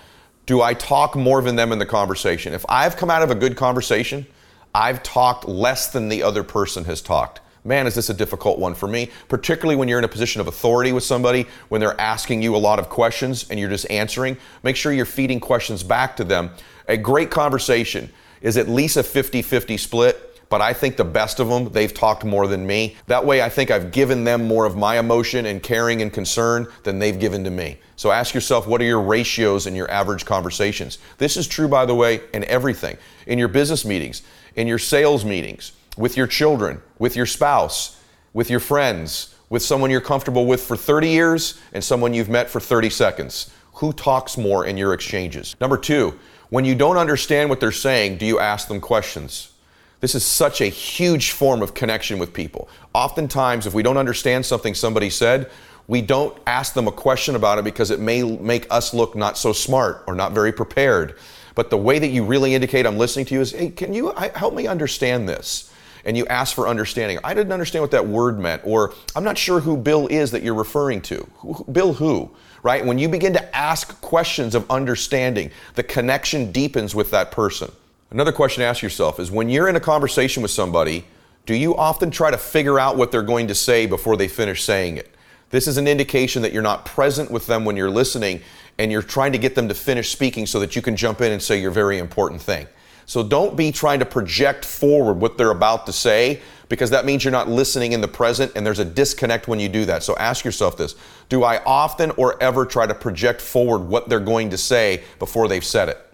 do 0.48 0.62
I 0.62 0.74
talk 0.74 1.16
more 1.16 1.42
than 1.42 1.58
them 1.58 1.72
in 1.72 1.78
the 1.78 1.86
conversation? 1.86 2.54
If 2.54 2.66
I've 2.68 2.96
come 2.96 3.12
out 3.12 3.22
of 3.22 3.30
a 3.30 3.36
good 3.36 3.56
conversation, 3.56 4.26
I've 4.74 5.04
talked 5.04 5.48
less 5.48 5.92
than 5.92 6.08
the 6.08 6.24
other 6.24 6.42
person 6.42 6.86
has 6.86 7.02
talked. 7.02 7.42
Man, 7.66 7.86
is 7.86 7.96
this 7.96 8.10
a 8.10 8.14
difficult 8.14 8.58
one 8.58 8.74
for 8.74 8.88
me, 8.88 9.12
particularly 9.28 9.76
when 9.76 9.90
you're 9.90 10.00
in 10.00 10.06
a 10.06 10.10
position 10.10 10.40
of 10.40 10.48
authority 10.48 10.94
with 10.94 11.04
somebody, 11.04 11.48
when 11.68 11.82
they're 11.82 12.00
asking 12.00 12.42
you 12.42 12.56
a 12.56 12.58
lot 12.58 12.80
of 12.80 12.88
questions 12.88 13.46
and 13.50 13.60
you're 13.60 13.70
just 13.70 13.92
answering. 13.92 14.38
Make 14.64 14.78
sure 14.78 14.94
you're 14.94 15.06
feeding 15.06 15.42
questions 15.42 15.84
back 15.84 16.16
to 16.16 16.24
them. 16.24 16.52
A 16.88 16.96
great 16.96 17.30
conversation 17.30 18.10
is 18.40 18.56
at 18.56 18.70
least 18.70 18.96
a 18.96 19.04
50 19.04 19.42
50 19.42 19.76
split 19.76 20.26
but 20.50 20.62
I 20.62 20.74
think 20.74 20.98
the 20.98 21.04
best 21.04 21.39
of 21.39 21.50
them, 21.50 21.70
they've 21.72 21.94
talked 21.94 22.24
more 22.24 22.48
than 22.48 22.66
me. 22.66 22.96
That 23.08 23.25
way, 23.25 23.42
I 23.42 23.50
think 23.50 23.70
I've 23.70 23.92
given 23.92 24.24
them 24.24 24.48
more 24.48 24.66
of 24.66 24.75
my 24.75 24.98
emotion 24.98 25.46
and 25.46 25.62
caring 25.62 26.01
and 26.01 26.12
concern 26.12 26.68
than 26.84 27.00
they've 27.00 27.20
given 27.20 27.44
to 27.44 27.51
me. 27.51 27.77
So 27.96 28.12
ask 28.12 28.34
yourself, 28.34 28.68
what 28.68 28.82
are 28.82 28.86
your 28.86 29.01
ratios 29.01 29.68
in 29.68 29.75
your 29.75 29.89
average 29.92 30.25
conversations? 30.25 31.00
This 31.18 31.36
is 31.36 31.48
true, 31.48 31.68
by 31.68 31.86
the 31.86 31.96
way, 31.96 32.22
in 32.34 32.44
everything 32.46 32.98
in 33.25 33.38
your 33.38 33.50
business 33.50 33.86
meetings, 33.86 34.24
in 34.56 34.68
your 34.68 34.80
sales 34.80 35.25
meetings, 35.25 35.74
with 35.98 36.18
your 36.18 36.27
children, 36.27 36.82
with 36.98 37.16
your 37.16 37.25
spouse, 37.25 38.01
with 38.34 38.50
your 38.50 38.60
friends, 38.60 39.36
with 39.50 39.62
someone 39.62 39.92
you're 39.92 40.01
comfortable 40.01 40.46
with 40.46 40.62
for 40.62 40.77
30 40.77 41.10
years 41.10 41.60
and 41.74 41.84
someone 41.84 42.13
you've 42.13 42.30
met 42.30 42.50
for 42.50 42.60
30 42.60 42.89
seconds. 42.89 43.51
Who 43.74 43.94
talks 43.94 44.38
more 44.38 44.66
in 44.66 44.77
your 44.77 44.94
exchanges? 44.94 45.56
Number 45.62 45.77
two, 45.77 46.18
when 46.50 46.66
you 46.66 46.75
don't 46.75 46.98
understand 46.98 47.50
what 47.50 47.60
they're 47.60 47.72
saying, 47.72 48.18
do 48.18 48.25
you 48.25 48.39
ask 48.39 48.68
them 48.68 48.80
questions? 48.80 49.51
This 50.00 50.13
is 50.13 50.24
such 50.24 50.62
a 50.62 50.68
huge 50.68 51.32
form 51.32 51.62
of 51.62 51.74
connection 51.74 52.20
with 52.20 52.34
people. 52.34 52.70
Oftentimes, 52.94 53.66
if 53.66 53.74
we 53.74 53.82
don't 53.82 53.98
understand 53.98 54.46
something 54.46 54.75
somebody 54.75 55.10
said, 55.10 55.50
we 55.88 56.01
don't 56.01 56.38
ask 56.46 56.74
them 56.74 56.88
a 56.88 56.92
question 56.92 57.36
about 57.36 57.58
it 57.58 57.63
because 57.63 57.92
it 57.92 58.00
may 58.00 58.22
make 58.24 58.68
us 58.70 58.94
look 58.94 59.16
not 59.16 59.38
so 59.38 59.54
smart 59.54 60.04
or 60.06 60.13
not 60.13 60.34
very 60.34 60.51
prepared. 60.51 61.18
But 61.56 61.72
the 61.72 61.77
way 61.77 61.98
that 61.98 62.10
you 62.10 62.24
really 62.24 62.54
indicate 62.54 62.86
I'm 62.86 62.98
listening 62.98 63.25
to 63.27 63.34
you 63.34 63.42
is, 63.42 63.51
hey, 63.51 63.70
can 63.70 63.94
you 63.94 64.12
help 64.36 64.54
me 64.54 64.68
understand 64.68 65.27
this? 65.27 65.74
And 66.06 66.16
you 66.16 66.27
ask 66.27 66.54
for 66.54 66.68
understanding. 66.68 67.18
I 67.24 67.34
didn't 67.34 67.51
understand 67.51 67.82
what 67.82 67.92
that 67.92 68.08
word 68.08 68.39
meant, 68.39 68.62
or 68.66 68.94
I'm 69.16 69.24
not 69.24 69.38
sure 69.38 69.60
who 69.60 69.75
Bill 69.75 70.08
is 70.08 70.32
that 70.32 70.44
you're 70.44 70.54
referring 70.54 71.01
to. 71.01 71.27
Bill 71.72 71.94
who? 71.94 72.30
Right? 72.62 72.86
When 72.86 73.00
you 73.00 73.10
begin 73.10 73.34
to 73.34 73.56
ask 73.56 74.00
questions 74.01 74.56
of 74.56 74.70
understanding, 74.70 75.51
the 75.75 75.84
connection 75.84 76.51
deepens 76.51 76.94
with 76.94 77.12
that 77.12 77.32
person. 77.32 77.72
Another 78.10 78.32
question 78.32 78.62
to 78.62 78.66
ask 78.66 78.82
yourself 78.82 79.20
is 79.20 79.32
when 79.32 79.50
you're 79.50 79.68
in 79.68 79.76
a 79.76 79.82
conversation 79.82 80.42
with 80.42 80.52
somebody, 80.52 81.06
do 81.46 81.54
you 81.54 81.76
often 81.76 82.10
try 82.10 82.32
to 82.32 82.38
figure 82.38 82.80
out 82.80 82.96
what 82.96 83.12
they're 83.12 83.22
going 83.22 83.48
to 83.48 83.56
say 83.56 83.86
before 83.86 84.16
they 84.16 84.30
finish 84.30 84.64
saying 84.64 84.96
it? 84.96 85.14
This 85.50 85.68
is 85.68 85.78
an 85.78 85.88
indication 85.88 86.42
that 86.42 86.54
you're 86.54 86.62
not 86.62 86.86
present 86.86 87.30
with 87.30 87.48
them 87.48 87.66
when 87.66 87.76
you're 87.76 87.90
listening 87.90 88.42
and 88.78 88.92
you're 88.92 89.02
trying 89.02 89.34
to 89.34 89.38
get 89.38 89.56
them 89.56 89.68
to 89.68 89.74
finish 89.74 90.10
speaking 90.10 90.46
so 90.46 90.60
that 90.62 90.74
you 90.74 90.82
can 90.82 90.96
jump 90.96 91.20
in 91.20 91.34
and 91.34 91.42
say 91.42 91.60
your 91.60 91.72
very 91.72 91.98
important 91.98 92.42
thing. 92.42 92.68
So 93.06 93.24
don't 93.24 93.58
be 93.58 93.72
trying 93.72 94.00
to 94.00 94.06
project 94.06 94.64
forward 94.64 95.16
what 95.16 95.38
they're 95.38 95.52
about 95.52 95.86
to 95.88 95.94
say 95.94 96.42
because 96.70 96.90
that 96.90 97.06
means 97.06 97.26
you're 97.26 97.32
not 97.32 97.50
listening 97.50 97.92
in 97.92 98.00
the 98.00 98.08
present 98.08 98.54
and 98.56 98.66
there's 98.66 98.80
a 98.80 98.86
disconnect 98.86 99.50
when 99.50 99.60
you 99.60 99.68
do 99.68 99.86
that. 99.86 100.04
So 100.04 100.16
ask 100.18 100.46
yourself 100.46 100.78
this 100.78 100.96
Do 101.28 101.44
I 101.44 101.62
often 101.66 102.12
or 102.12 102.42
ever 102.42 102.66
try 102.66 102.86
to 102.86 102.94
project 102.94 103.42
forward 103.42 103.80
what 103.80 104.08
they're 104.08 104.20
going 104.22 104.50
to 104.52 104.58
say 104.58 105.04
before 105.20 105.50
they've 105.50 105.64
said 105.64 105.90
it? 105.90 106.07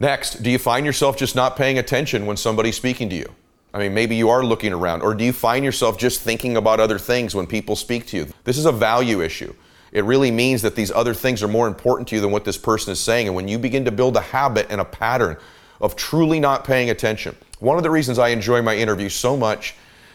Next, 0.00 0.42
do 0.42 0.50
you 0.50 0.58
find 0.58 0.86
yourself 0.86 1.18
just 1.18 1.36
not 1.36 1.56
paying 1.56 1.78
attention 1.78 2.24
when 2.24 2.38
somebody's 2.38 2.76
speaking 2.76 3.10
to 3.10 3.16
you? 3.16 3.26
I 3.74 3.78
mean, 3.78 3.92
maybe 3.92 4.16
you 4.16 4.30
are 4.30 4.42
looking 4.42 4.72
around, 4.72 5.02
or 5.02 5.14
do 5.14 5.22
you 5.22 5.32
find 5.32 5.62
yourself 5.62 5.98
just 5.98 6.22
thinking 6.22 6.56
about 6.56 6.80
other 6.80 6.98
things 6.98 7.34
when 7.34 7.46
people 7.46 7.76
speak 7.76 8.06
to 8.06 8.16
you? 8.16 8.26
This 8.44 8.56
is 8.56 8.64
a 8.64 8.72
value 8.72 9.20
issue. 9.20 9.54
It 9.92 10.04
really 10.04 10.30
means 10.30 10.62
that 10.62 10.74
these 10.74 10.90
other 10.90 11.12
things 11.12 11.42
are 11.42 11.48
more 11.48 11.68
important 11.68 12.08
to 12.08 12.14
you 12.14 12.20
than 12.22 12.30
what 12.30 12.46
this 12.46 12.56
person 12.56 12.92
is 12.92 12.98
saying. 12.98 13.26
And 13.26 13.36
when 13.36 13.46
you 13.46 13.58
begin 13.58 13.84
to 13.84 13.92
build 13.92 14.16
a 14.16 14.20
habit 14.20 14.66
and 14.70 14.80
a 14.80 14.84
pattern 14.84 15.36
of 15.80 15.96
truly 15.96 16.40
not 16.40 16.64
paying 16.64 16.88
attention, 16.88 17.36
one 17.58 17.76
of 17.76 17.82
the 17.82 17.90
reasons 17.90 18.18
I 18.18 18.28
enjoy 18.28 18.62
my 18.62 18.74
interviews 18.74 19.14
so 19.14 19.36
much, 19.36 19.74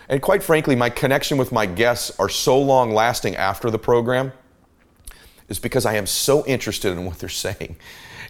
and 0.10 0.22
quite 0.22 0.42
frankly, 0.42 0.76
my 0.76 0.90
connection 0.90 1.38
with 1.38 1.52
my 1.52 1.68
guests 1.68 2.12
are 2.20 2.30
so 2.30 2.60
long 2.60 2.92
lasting 2.92 3.36
after 3.36 3.70
the 3.70 3.80
program, 3.80 4.34
is 5.48 5.60
because 5.60 5.86
I 5.86 5.96
am 5.96 6.08
so 6.08 6.44
interested 6.46 6.92
in 6.92 7.06
what 7.06 7.20
they're 7.20 7.30
saying. 7.48 7.76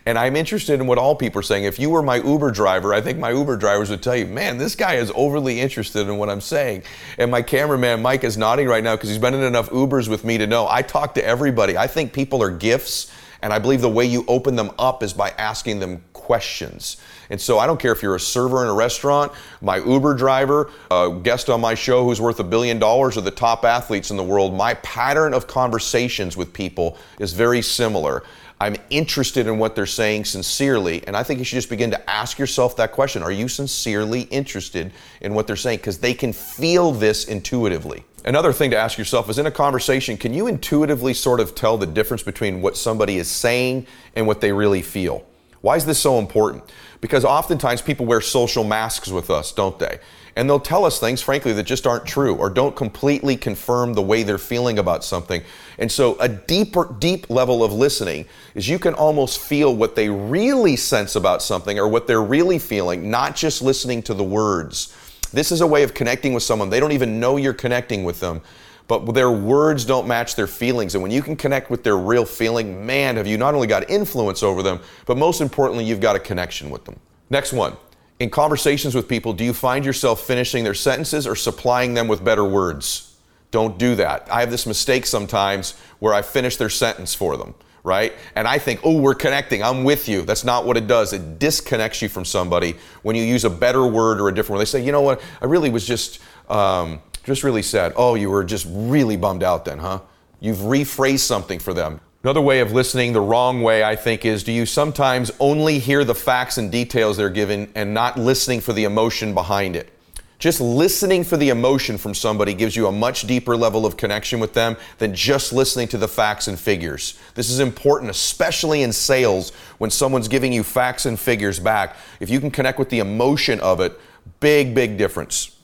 And 0.08 0.20
I'm 0.20 0.36
interested 0.36 0.80
in 0.80 0.86
what 0.86 1.00
all 1.00 1.16
people 1.16 1.40
are 1.40 1.44
saying. 1.44 1.64
If 1.64 1.80
you 1.80 1.90
were 1.90 2.04
my 2.04 2.18
Uber 2.18 2.52
driver, 2.52 2.94
I 2.94 3.02
think 3.02 3.18
my 3.18 3.32
Uber 3.32 3.58
drivers 3.58 3.90
would 3.90 4.04
tell 4.04 4.16
you, 4.16 4.28
man, 4.28 4.60
this 4.60 4.76
guy 4.76 4.96
is 4.96 5.12
overly 5.16 5.60
interested 5.60 6.08
in 6.08 6.18
what 6.18 6.30
I'm 6.30 6.42
saying. 6.42 6.84
And 7.18 7.32
my 7.32 7.42
cameraman, 7.42 8.04
Mike, 8.04 8.24
is 8.24 8.38
nodding 8.38 8.68
right 8.68 8.84
now 8.84 8.96
because 8.96 9.10
he's 9.10 9.18
been 9.18 9.34
in 9.34 9.42
enough 9.42 9.70
Ubers 9.72 10.08
with 10.08 10.24
me 10.24 10.38
to 10.38 10.46
know 10.46 10.68
I 10.70 10.84
talk 10.84 11.16
to 11.16 11.26
everybody. 11.26 11.76
I 11.76 11.88
think 11.88 12.14
people 12.14 12.44
are 12.44 12.52
gifts. 12.52 13.12
And 13.42 13.54
I 13.54 13.60
believe 13.60 13.82
the 13.82 13.90
way 13.90 14.06
you 14.06 14.26
open 14.28 14.56
them 14.56 14.72
up 14.80 15.04
is 15.04 15.14
by 15.14 15.30
asking 15.38 15.80
them 15.80 16.04
questions. 16.14 16.98
And 17.30 17.40
so 17.40 17.60
I 17.60 17.68
don't 17.68 17.80
care 17.80 17.92
if 17.92 18.02
you're 18.02 18.16
a 18.16 18.20
server 18.20 18.64
in 18.64 18.70
a 18.70 18.74
restaurant, 18.74 19.34
my 19.62 19.78
Uber 19.78 20.16
driver, 20.16 20.72
a 20.90 21.20
guest 21.22 21.50
on 21.50 21.62
my 21.62 21.76
show 21.76 22.04
who's 22.04 22.20
worth 22.20 22.40
a 22.40 22.44
billion 22.44 22.80
dollars, 22.80 23.18
or 23.18 23.22
the 23.22 23.30
top 23.30 23.64
athletes 23.64 24.10
in 24.10 24.18
the 24.18 24.24
world, 24.24 24.56
my 24.56 24.74
pattern 24.76 25.36
of 25.36 25.46
conversations 25.46 26.36
with 26.36 26.54
people 26.54 26.98
is 27.20 27.34
very 27.34 27.62
similar. 27.62 28.24
I'm 28.60 28.78
interested 28.90 29.48
in 29.48 29.58
what 29.58 29.76
they're 29.76 29.86
saying 29.86 30.26
sincerely. 30.26 31.06
And 31.06 31.18
I 31.18 31.24
think 31.24 31.40
you 31.40 31.46
should 31.46 31.58
just 31.58 31.70
begin 31.70 31.92
to 31.92 32.10
ask 32.10 32.40
yourself 32.40 32.78
that 32.78 32.92
question 32.92 33.22
Are 33.22 33.32
you 33.32 33.48
sincerely 33.48 34.22
interested 34.24 34.92
in 35.22 35.34
what 35.34 35.48
they're 35.48 35.56
saying? 35.56 35.78
Because 35.78 36.00
they 36.00 36.14
can 36.14 36.32
feel 36.32 36.92
this 36.92 37.26
intuitively. 37.26 38.06
Another 38.24 38.54
thing 38.54 38.72
to 38.72 38.78
ask 38.78 38.98
yourself 38.98 39.30
is 39.30 39.38
in 39.38 39.46
a 39.46 39.52
conversation, 39.52 40.18
can 40.18 40.34
you 40.34 40.48
intuitively 40.48 41.14
sort 41.14 41.40
of 41.40 41.54
tell 41.54 41.78
the 41.78 41.86
difference 41.86 42.24
between 42.24 42.60
what 42.60 42.76
somebody 42.76 43.18
is 43.18 43.28
saying 43.28 43.86
and 44.16 44.26
what 44.26 44.42
they 44.42 44.52
really 44.52 44.82
feel? 44.82 45.26
Why 45.62 45.76
is 45.76 45.86
this 45.86 46.00
so 46.00 46.18
important? 46.18 46.64
Because 47.02 47.24
oftentimes 47.24 47.82
people 47.82 48.06
wear 48.08 48.22
social 48.22 48.64
masks 48.64 49.10
with 49.10 49.30
us, 49.30 49.52
don't 49.52 49.78
they? 49.78 50.00
And 50.38 50.50
they'll 50.50 50.60
tell 50.60 50.84
us 50.84 51.00
things, 51.00 51.22
frankly, 51.22 51.54
that 51.54 51.64
just 51.64 51.88
aren't 51.88 52.06
true 52.06 52.36
or 52.36 52.50
don't 52.50 52.76
completely 52.76 53.38
confirm 53.38 53.94
the 53.94 54.02
way 54.02 54.24
they're 54.24 54.38
feeling 54.38 54.80
about 54.80 55.04
something. 55.04 55.42
And 55.78 55.90
so, 55.90 56.18
a 56.20 56.28
deeper, 56.28 56.94
deep 57.00 57.30
level 57.30 57.64
of 57.64 57.72
listening 57.72 58.26
is 58.54 58.68
you 58.68 58.78
can 58.78 58.94
almost 58.94 59.40
feel 59.40 59.74
what 59.74 59.96
they 59.96 60.10
really 60.10 60.76
sense 60.76 61.16
about 61.16 61.42
something 61.42 61.80
or 61.80 61.88
what 61.88 62.06
they're 62.06 62.22
really 62.22 62.60
feeling, 62.60 63.10
not 63.10 63.36
just 63.36 63.62
listening 63.62 64.04
to 64.04 64.14
the 64.14 64.24
words. 64.24 64.94
This 65.32 65.52
is 65.54 65.62
a 65.62 65.68
way 65.68 65.84
of 65.84 65.94
connecting 65.94 66.34
with 66.34 66.44
someone. 66.44 66.70
They 66.70 66.82
don't 66.82 66.92
even 66.92 67.20
know 67.20 67.38
you're 67.38 67.54
connecting 67.54 68.04
with 68.04 68.20
them, 68.20 68.42
but 68.88 69.06
their 69.14 69.32
words 69.32 69.86
don't 69.86 70.08
match 70.08 70.36
their 70.36 70.48
feelings. 70.48 70.96
And 70.96 71.02
when 71.02 71.12
you 71.12 71.22
can 71.22 71.38
connect 71.38 71.70
with 71.70 71.84
their 71.84 71.98
real 71.98 72.26
feeling, 72.26 72.86
man, 72.86 73.16
have 73.16 73.26
you 73.26 73.38
not 73.38 73.56
only 73.56 73.68
got 73.68 73.90
influence 73.90 74.44
over 74.44 74.62
them, 74.62 74.82
but 75.06 75.18
most 75.18 75.40
importantly, 75.40 75.86
you've 75.86 76.02
got 76.02 76.18
a 76.18 76.20
connection 76.20 76.70
with 76.70 76.84
them. 76.84 77.00
Next 77.30 77.54
one 77.54 77.78
in 78.20 78.30
conversations 78.30 78.96
with 78.96 79.08
people, 79.08 79.34
do 79.34 79.44
you 79.44 79.54
find 79.54 79.86
yourself 79.86 80.26
finishing 80.26 80.64
their 80.64 80.74
sentences 80.74 81.28
or 81.28 81.36
supplying 81.36 81.94
them 81.94 82.08
with 82.08 82.24
better 82.24 82.46
words? 82.46 83.16
Don't 83.52 83.78
do 83.78 83.96
that. 83.96 84.28
I 84.32 84.40
have 84.40 84.52
this 84.52 84.66
mistake 84.66 85.06
sometimes 85.06 85.76
where 86.00 86.14
I 86.14 86.22
finish 86.22 86.58
their 86.58 86.70
sentence 86.70 87.14
for 87.14 87.38
them, 87.38 87.56
right? 87.84 88.14
And 88.36 88.48
I 88.48 88.58
think, 88.58 88.82
oh, 88.84 89.00
we're 89.00 89.16
connecting. 89.16 89.64
I'm 89.64 89.84
with 89.84 90.08
you. 90.08 90.22
That's 90.24 90.44
not 90.44 90.66
what 90.66 90.78
it 90.78 90.88
does. 90.88 91.14
It 91.14 91.40
disconnects 91.40 92.02
you 92.02 92.10
from 92.10 92.26
somebody 92.26 92.76
when 93.04 93.16
you 93.16 93.24
use 93.24 93.44
a 93.44 93.50
better 93.50 93.86
word 93.86 94.20
or 94.20 94.30
a 94.30 94.34
different 94.34 94.58
word. 94.58 94.62
They 94.62 94.70
say, 94.70 94.84
you 94.84 94.92
know 94.92 95.02
what? 95.02 95.22
I 95.42 95.46
really 95.46 95.70
was 95.70 95.86
just, 95.86 96.20
um, 96.50 97.02
just 97.24 97.44
really 97.44 97.62
sad. 97.62 97.94
Oh, 97.96 98.16
you 98.16 98.30
were 98.30 98.44
just 98.44 98.66
really 98.70 99.18
bummed 99.18 99.44
out 99.44 99.66
then, 99.66 99.80
huh? 99.80 100.02
You've 100.40 100.58
rephrased 100.58 101.20
something 101.20 101.60
for 101.60 101.74
them. 101.74 102.00
Another 102.26 102.42
way 102.42 102.60
of 102.60 102.72
listening 102.72 103.14
the 103.14 103.22
wrong 103.22 103.62
way, 103.62 103.84
I 103.84 103.96
think, 103.96 104.26
is 104.26 104.44
do 104.44 104.52
you 104.52 104.66
sometimes 104.66 105.30
only 105.40 105.78
hear 105.78 106.04
the 106.04 106.16
facts 106.16 106.58
and 106.58 106.72
details 106.72 107.18
they're 107.18 107.30
given 107.30 107.72
and 107.76 107.94
not 107.94 108.18
listening 108.18 108.62
for 108.62 108.74
the 108.74 108.86
emotion 108.86 109.36
behind 109.36 109.76
it? 109.76 109.94
Just 110.40 110.60
listening 110.60 111.24
for 111.24 111.38
the 111.38 111.50
emotion 111.50 112.00
from 112.00 112.16
somebody 112.16 112.56
gives 112.56 112.76
you 112.76 112.88
a 112.88 112.92
much 112.92 113.28
deeper 113.28 113.56
level 113.56 113.86
of 113.86 113.96
connection 113.96 114.40
with 114.40 114.56
them 114.56 114.76
than 114.98 115.14
just 115.14 115.54
listening 115.54 115.88
to 115.90 116.00
the 116.00 116.08
facts 116.08 116.48
and 116.48 116.60
figures. 116.60 117.16
This 117.36 117.52
is 117.52 117.60
important, 117.60 118.10
especially 118.10 118.82
in 118.82 118.92
sales 118.92 119.52
when 119.78 119.92
someone's 119.92 120.28
giving 120.28 120.52
you 120.52 120.64
facts 120.64 121.06
and 121.06 121.20
figures 121.20 121.60
back. 121.60 121.96
If 122.20 122.32
you 122.32 122.40
can 122.40 122.50
connect 122.50 122.80
with 122.80 122.90
the 122.90 123.02
emotion 123.02 123.60
of 123.60 123.80
it, 123.82 124.00
big, 124.40 124.74
big 124.74 124.98
difference. 124.98 125.56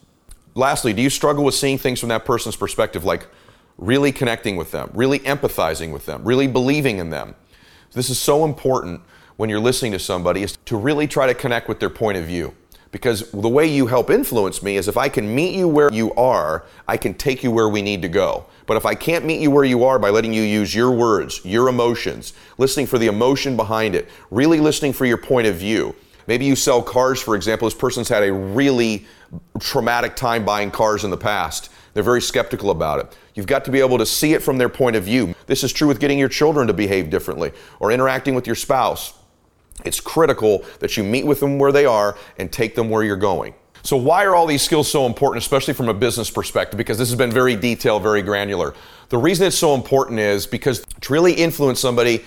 Lastly, 0.54 0.94
do 0.94 1.02
you 1.02 1.10
struggle 1.10 1.44
with 1.44 1.56
seeing 1.56 1.80
things 1.80 2.00
from 2.00 2.10
that 2.10 2.24
person's 2.24 2.56
perspective 2.56 3.04
like, 3.04 3.26
really 3.82 4.12
connecting 4.14 4.56
with 4.56 4.72
them, 4.72 4.90
really 4.94 5.20
empathizing 5.20 5.92
with 5.92 6.06
them, 6.06 6.24
really 6.24 6.48
believing 6.48 7.00
in 7.00 7.10
them. 7.10 7.36
This 7.92 8.10
is 8.10 8.20
so 8.20 8.46
important 8.46 9.02
when 9.36 9.50
you're 9.50 9.60
listening 9.60 9.92
to 9.92 10.00
somebody 10.00 10.44
is 10.44 10.58
to 10.66 10.78
really 10.78 11.08
try 11.08 11.28
to 11.28 11.34
connect 11.34 11.68
with 11.68 11.80
their 11.80 11.90
point 11.90 12.18
of 12.18 12.26
view. 12.26 12.54
Because 12.92 13.32
the 13.32 13.50
way 13.50 13.66
you 13.66 13.88
help 13.88 14.10
influence 14.10 14.62
me 14.62 14.76
is 14.76 14.88
if 14.88 14.98
I 14.98 15.10
can 15.10 15.34
meet 15.34 15.56
you 15.56 15.68
where 15.68 15.92
you 15.92 16.14
are, 16.14 16.66
I 16.88 16.98
can 16.98 17.14
take 17.14 17.42
you 17.42 17.50
where 17.50 17.70
we 17.70 17.82
need 17.82 18.02
to 18.02 18.10
go. 18.10 18.46
But 18.68 18.78
if 18.78 18.86
I 18.86 18.96
can't 18.96 19.26
meet 19.26 19.40
you 19.42 19.50
where 19.50 19.64
you 19.64 19.86
are 19.86 19.98
by 19.98 20.10
letting 20.10 20.34
you 20.34 20.44
use 20.44 20.76
your 20.76 20.92
words, 20.92 21.42
your 21.44 21.70
emotions, 21.70 22.34
listening 22.58 22.88
for 22.88 22.98
the 22.98 23.08
emotion 23.08 23.56
behind 23.56 23.96
it, 23.96 24.10
really 24.30 24.60
listening 24.60 24.94
for 24.94 25.06
your 25.06 25.18
point 25.18 25.48
of 25.48 25.56
view. 25.56 25.96
Maybe 26.28 26.46
you 26.46 26.56
sell 26.56 26.84
cars, 26.84 27.22
for 27.22 27.36
example. 27.36 27.66
This 27.66 27.78
person's 27.78 28.10
had 28.10 28.24
a 28.24 28.32
really 28.32 29.06
traumatic 29.60 30.16
time 30.16 30.46
buying 30.46 30.70
cars 30.70 31.04
in 31.04 31.12
the 31.12 31.18
past. 31.18 31.72
They're 31.94 32.04
very 32.04 32.22
skeptical 32.22 32.72
about 32.72 33.00
it. 33.00 33.18
You've 33.34 33.48
got 33.48 33.66
to 33.66 33.72
be 33.72 33.80
able 33.80 33.98
to 33.98 34.06
see 34.06 34.34
it 34.34 34.42
from 34.42 34.58
their 34.58 34.70
point 34.70 34.96
of 34.96 35.04
view. 35.04 35.36
This 35.48 35.64
is 35.64 35.74
true 35.74 35.88
with 35.88 36.00
getting 36.00 36.20
your 36.20 36.30
children 36.30 36.68
to 36.68 36.74
behave 36.74 37.10
differently 37.10 37.52
or 37.80 37.92
interacting 37.92 38.36
with 38.36 38.48
your 38.48 38.56
spouse. 38.56 39.14
It's 39.84 40.00
critical 40.00 40.64
that 40.80 40.96
you 40.96 41.04
meet 41.04 41.26
with 41.26 41.40
them 41.40 41.60
where 41.60 41.72
they 41.72 41.86
are 41.86 42.18
and 42.38 42.52
take 42.52 42.76
them 42.76 42.90
where 42.90 43.04
you're 43.04 43.16
going. 43.18 43.54
So, 43.84 43.98
why 43.98 44.26
are 44.26 44.36
all 44.36 44.46
these 44.46 44.62
skills 44.62 44.90
so 44.90 45.08
important, 45.08 45.44
especially 45.44 45.74
from 45.74 45.90
a 45.90 45.94
business 45.94 46.30
perspective? 46.30 46.78
Because 46.78 47.00
this 47.00 47.10
has 47.10 47.18
been 47.18 47.32
very 47.32 47.56
detailed, 47.56 48.04
very 48.04 48.22
granular. 48.22 48.76
The 49.10 49.18
reason 49.18 49.48
it's 49.48 49.58
so 49.58 49.74
important 49.74 50.20
is 50.20 50.46
because 50.46 50.86
to 51.02 51.14
really 51.14 51.34
influence 51.34 51.80
somebody, 51.80 52.24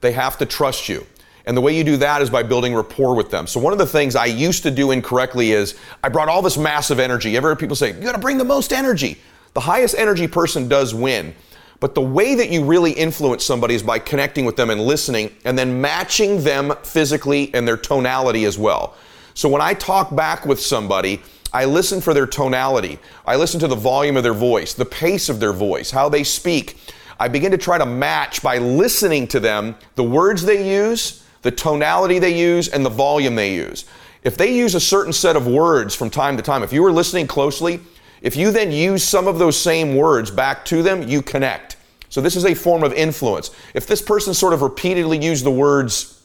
they 0.00 0.12
have 0.12 0.36
to 0.38 0.46
trust 0.46 0.88
you. 0.88 1.06
And 1.46 1.56
the 1.56 1.60
way 1.60 1.76
you 1.76 1.84
do 1.84 1.96
that 1.98 2.22
is 2.22 2.28
by 2.28 2.42
building 2.42 2.74
rapport 2.74 3.14
with 3.14 3.30
them. 3.30 3.46
So 3.46 3.60
one 3.60 3.72
of 3.72 3.78
the 3.78 3.86
things 3.86 4.16
I 4.16 4.26
used 4.26 4.64
to 4.64 4.70
do 4.70 4.90
incorrectly 4.90 5.52
is 5.52 5.78
I 6.02 6.08
brought 6.08 6.28
all 6.28 6.42
this 6.42 6.58
massive 6.58 6.98
energy. 6.98 7.36
Ever 7.36 7.48
heard 7.48 7.58
people 7.58 7.76
say, 7.76 7.94
you 7.94 8.02
gotta 8.02 8.18
bring 8.18 8.38
the 8.38 8.44
most 8.44 8.72
energy? 8.72 9.18
The 9.54 9.60
highest 9.60 9.94
energy 9.96 10.26
person 10.26 10.68
does 10.68 10.92
win. 10.92 11.34
But 11.78 11.94
the 11.94 12.00
way 12.00 12.34
that 12.34 12.50
you 12.50 12.64
really 12.64 12.92
influence 12.92 13.44
somebody 13.44 13.74
is 13.74 13.82
by 13.82 13.98
connecting 13.98 14.44
with 14.44 14.56
them 14.56 14.70
and 14.70 14.80
listening 14.80 15.34
and 15.44 15.56
then 15.56 15.80
matching 15.80 16.42
them 16.42 16.74
physically 16.82 17.54
and 17.54 17.68
their 17.68 17.76
tonality 17.76 18.44
as 18.44 18.58
well. 18.58 18.96
So 19.34 19.48
when 19.48 19.60
I 19.60 19.74
talk 19.74 20.16
back 20.16 20.46
with 20.46 20.60
somebody, 20.60 21.22
I 21.52 21.66
listen 21.66 22.00
for 22.00 22.12
their 22.12 22.26
tonality. 22.26 22.98
I 23.24 23.36
listen 23.36 23.60
to 23.60 23.68
the 23.68 23.76
volume 23.76 24.16
of 24.16 24.22
their 24.22 24.34
voice, 24.34 24.74
the 24.74 24.84
pace 24.84 25.28
of 25.28 25.38
their 25.38 25.52
voice, 25.52 25.90
how 25.90 26.08
they 26.08 26.24
speak. 26.24 26.78
I 27.20 27.28
begin 27.28 27.50
to 27.52 27.58
try 27.58 27.78
to 27.78 27.86
match 27.86 28.42
by 28.42 28.58
listening 28.58 29.28
to 29.28 29.40
them 29.40 29.76
the 29.94 30.02
words 30.02 30.42
they 30.42 30.68
use, 30.68 31.22
the 31.42 31.50
tonality 31.50 32.18
they 32.18 32.36
use, 32.36 32.68
and 32.68 32.84
the 32.84 32.90
volume 32.90 33.34
they 33.34 33.54
use. 33.54 33.84
If 34.22 34.36
they 34.36 34.54
use 34.54 34.74
a 34.74 34.80
certain 34.80 35.12
set 35.12 35.36
of 35.36 35.46
words 35.46 35.94
from 35.94 36.10
time 36.10 36.36
to 36.36 36.42
time, 36.42 36.62
if 36.62 36.72
you 36.72 36.82
were 36.82 36.92
listening 36.92 37.26
closely, 37.26 37.80
if 38.22 38.34
you 38.34 38.50
then 38.50 38.72
use 38.72 39.04
some 39.04 39.28
of 39.28 39.38
those 39.38 39.56
same 39.56 39.94
words 39.94 40.30
back 40.30 40.64
to 40.66 40.82
them, 40.82 41.06
you 41.06 41.22
connect. 41.22 41.76
So 42.08 42.20
this 42.20 42.34
is 42.34 42.44
a 42.44 42.54
form 42.54 42.82
of 42.82 42.92
influence. 42.92 43.50
If 43.74 43.86
this 43.86 44.02
person 44.02 44.34
sort 44.34 44.52
of 44.52 44.62
repeatedly 44.62 45.18
used 45.18 45.44
the 45.44 45.50
words 45.50 46.22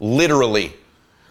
literally, 0.00 0.72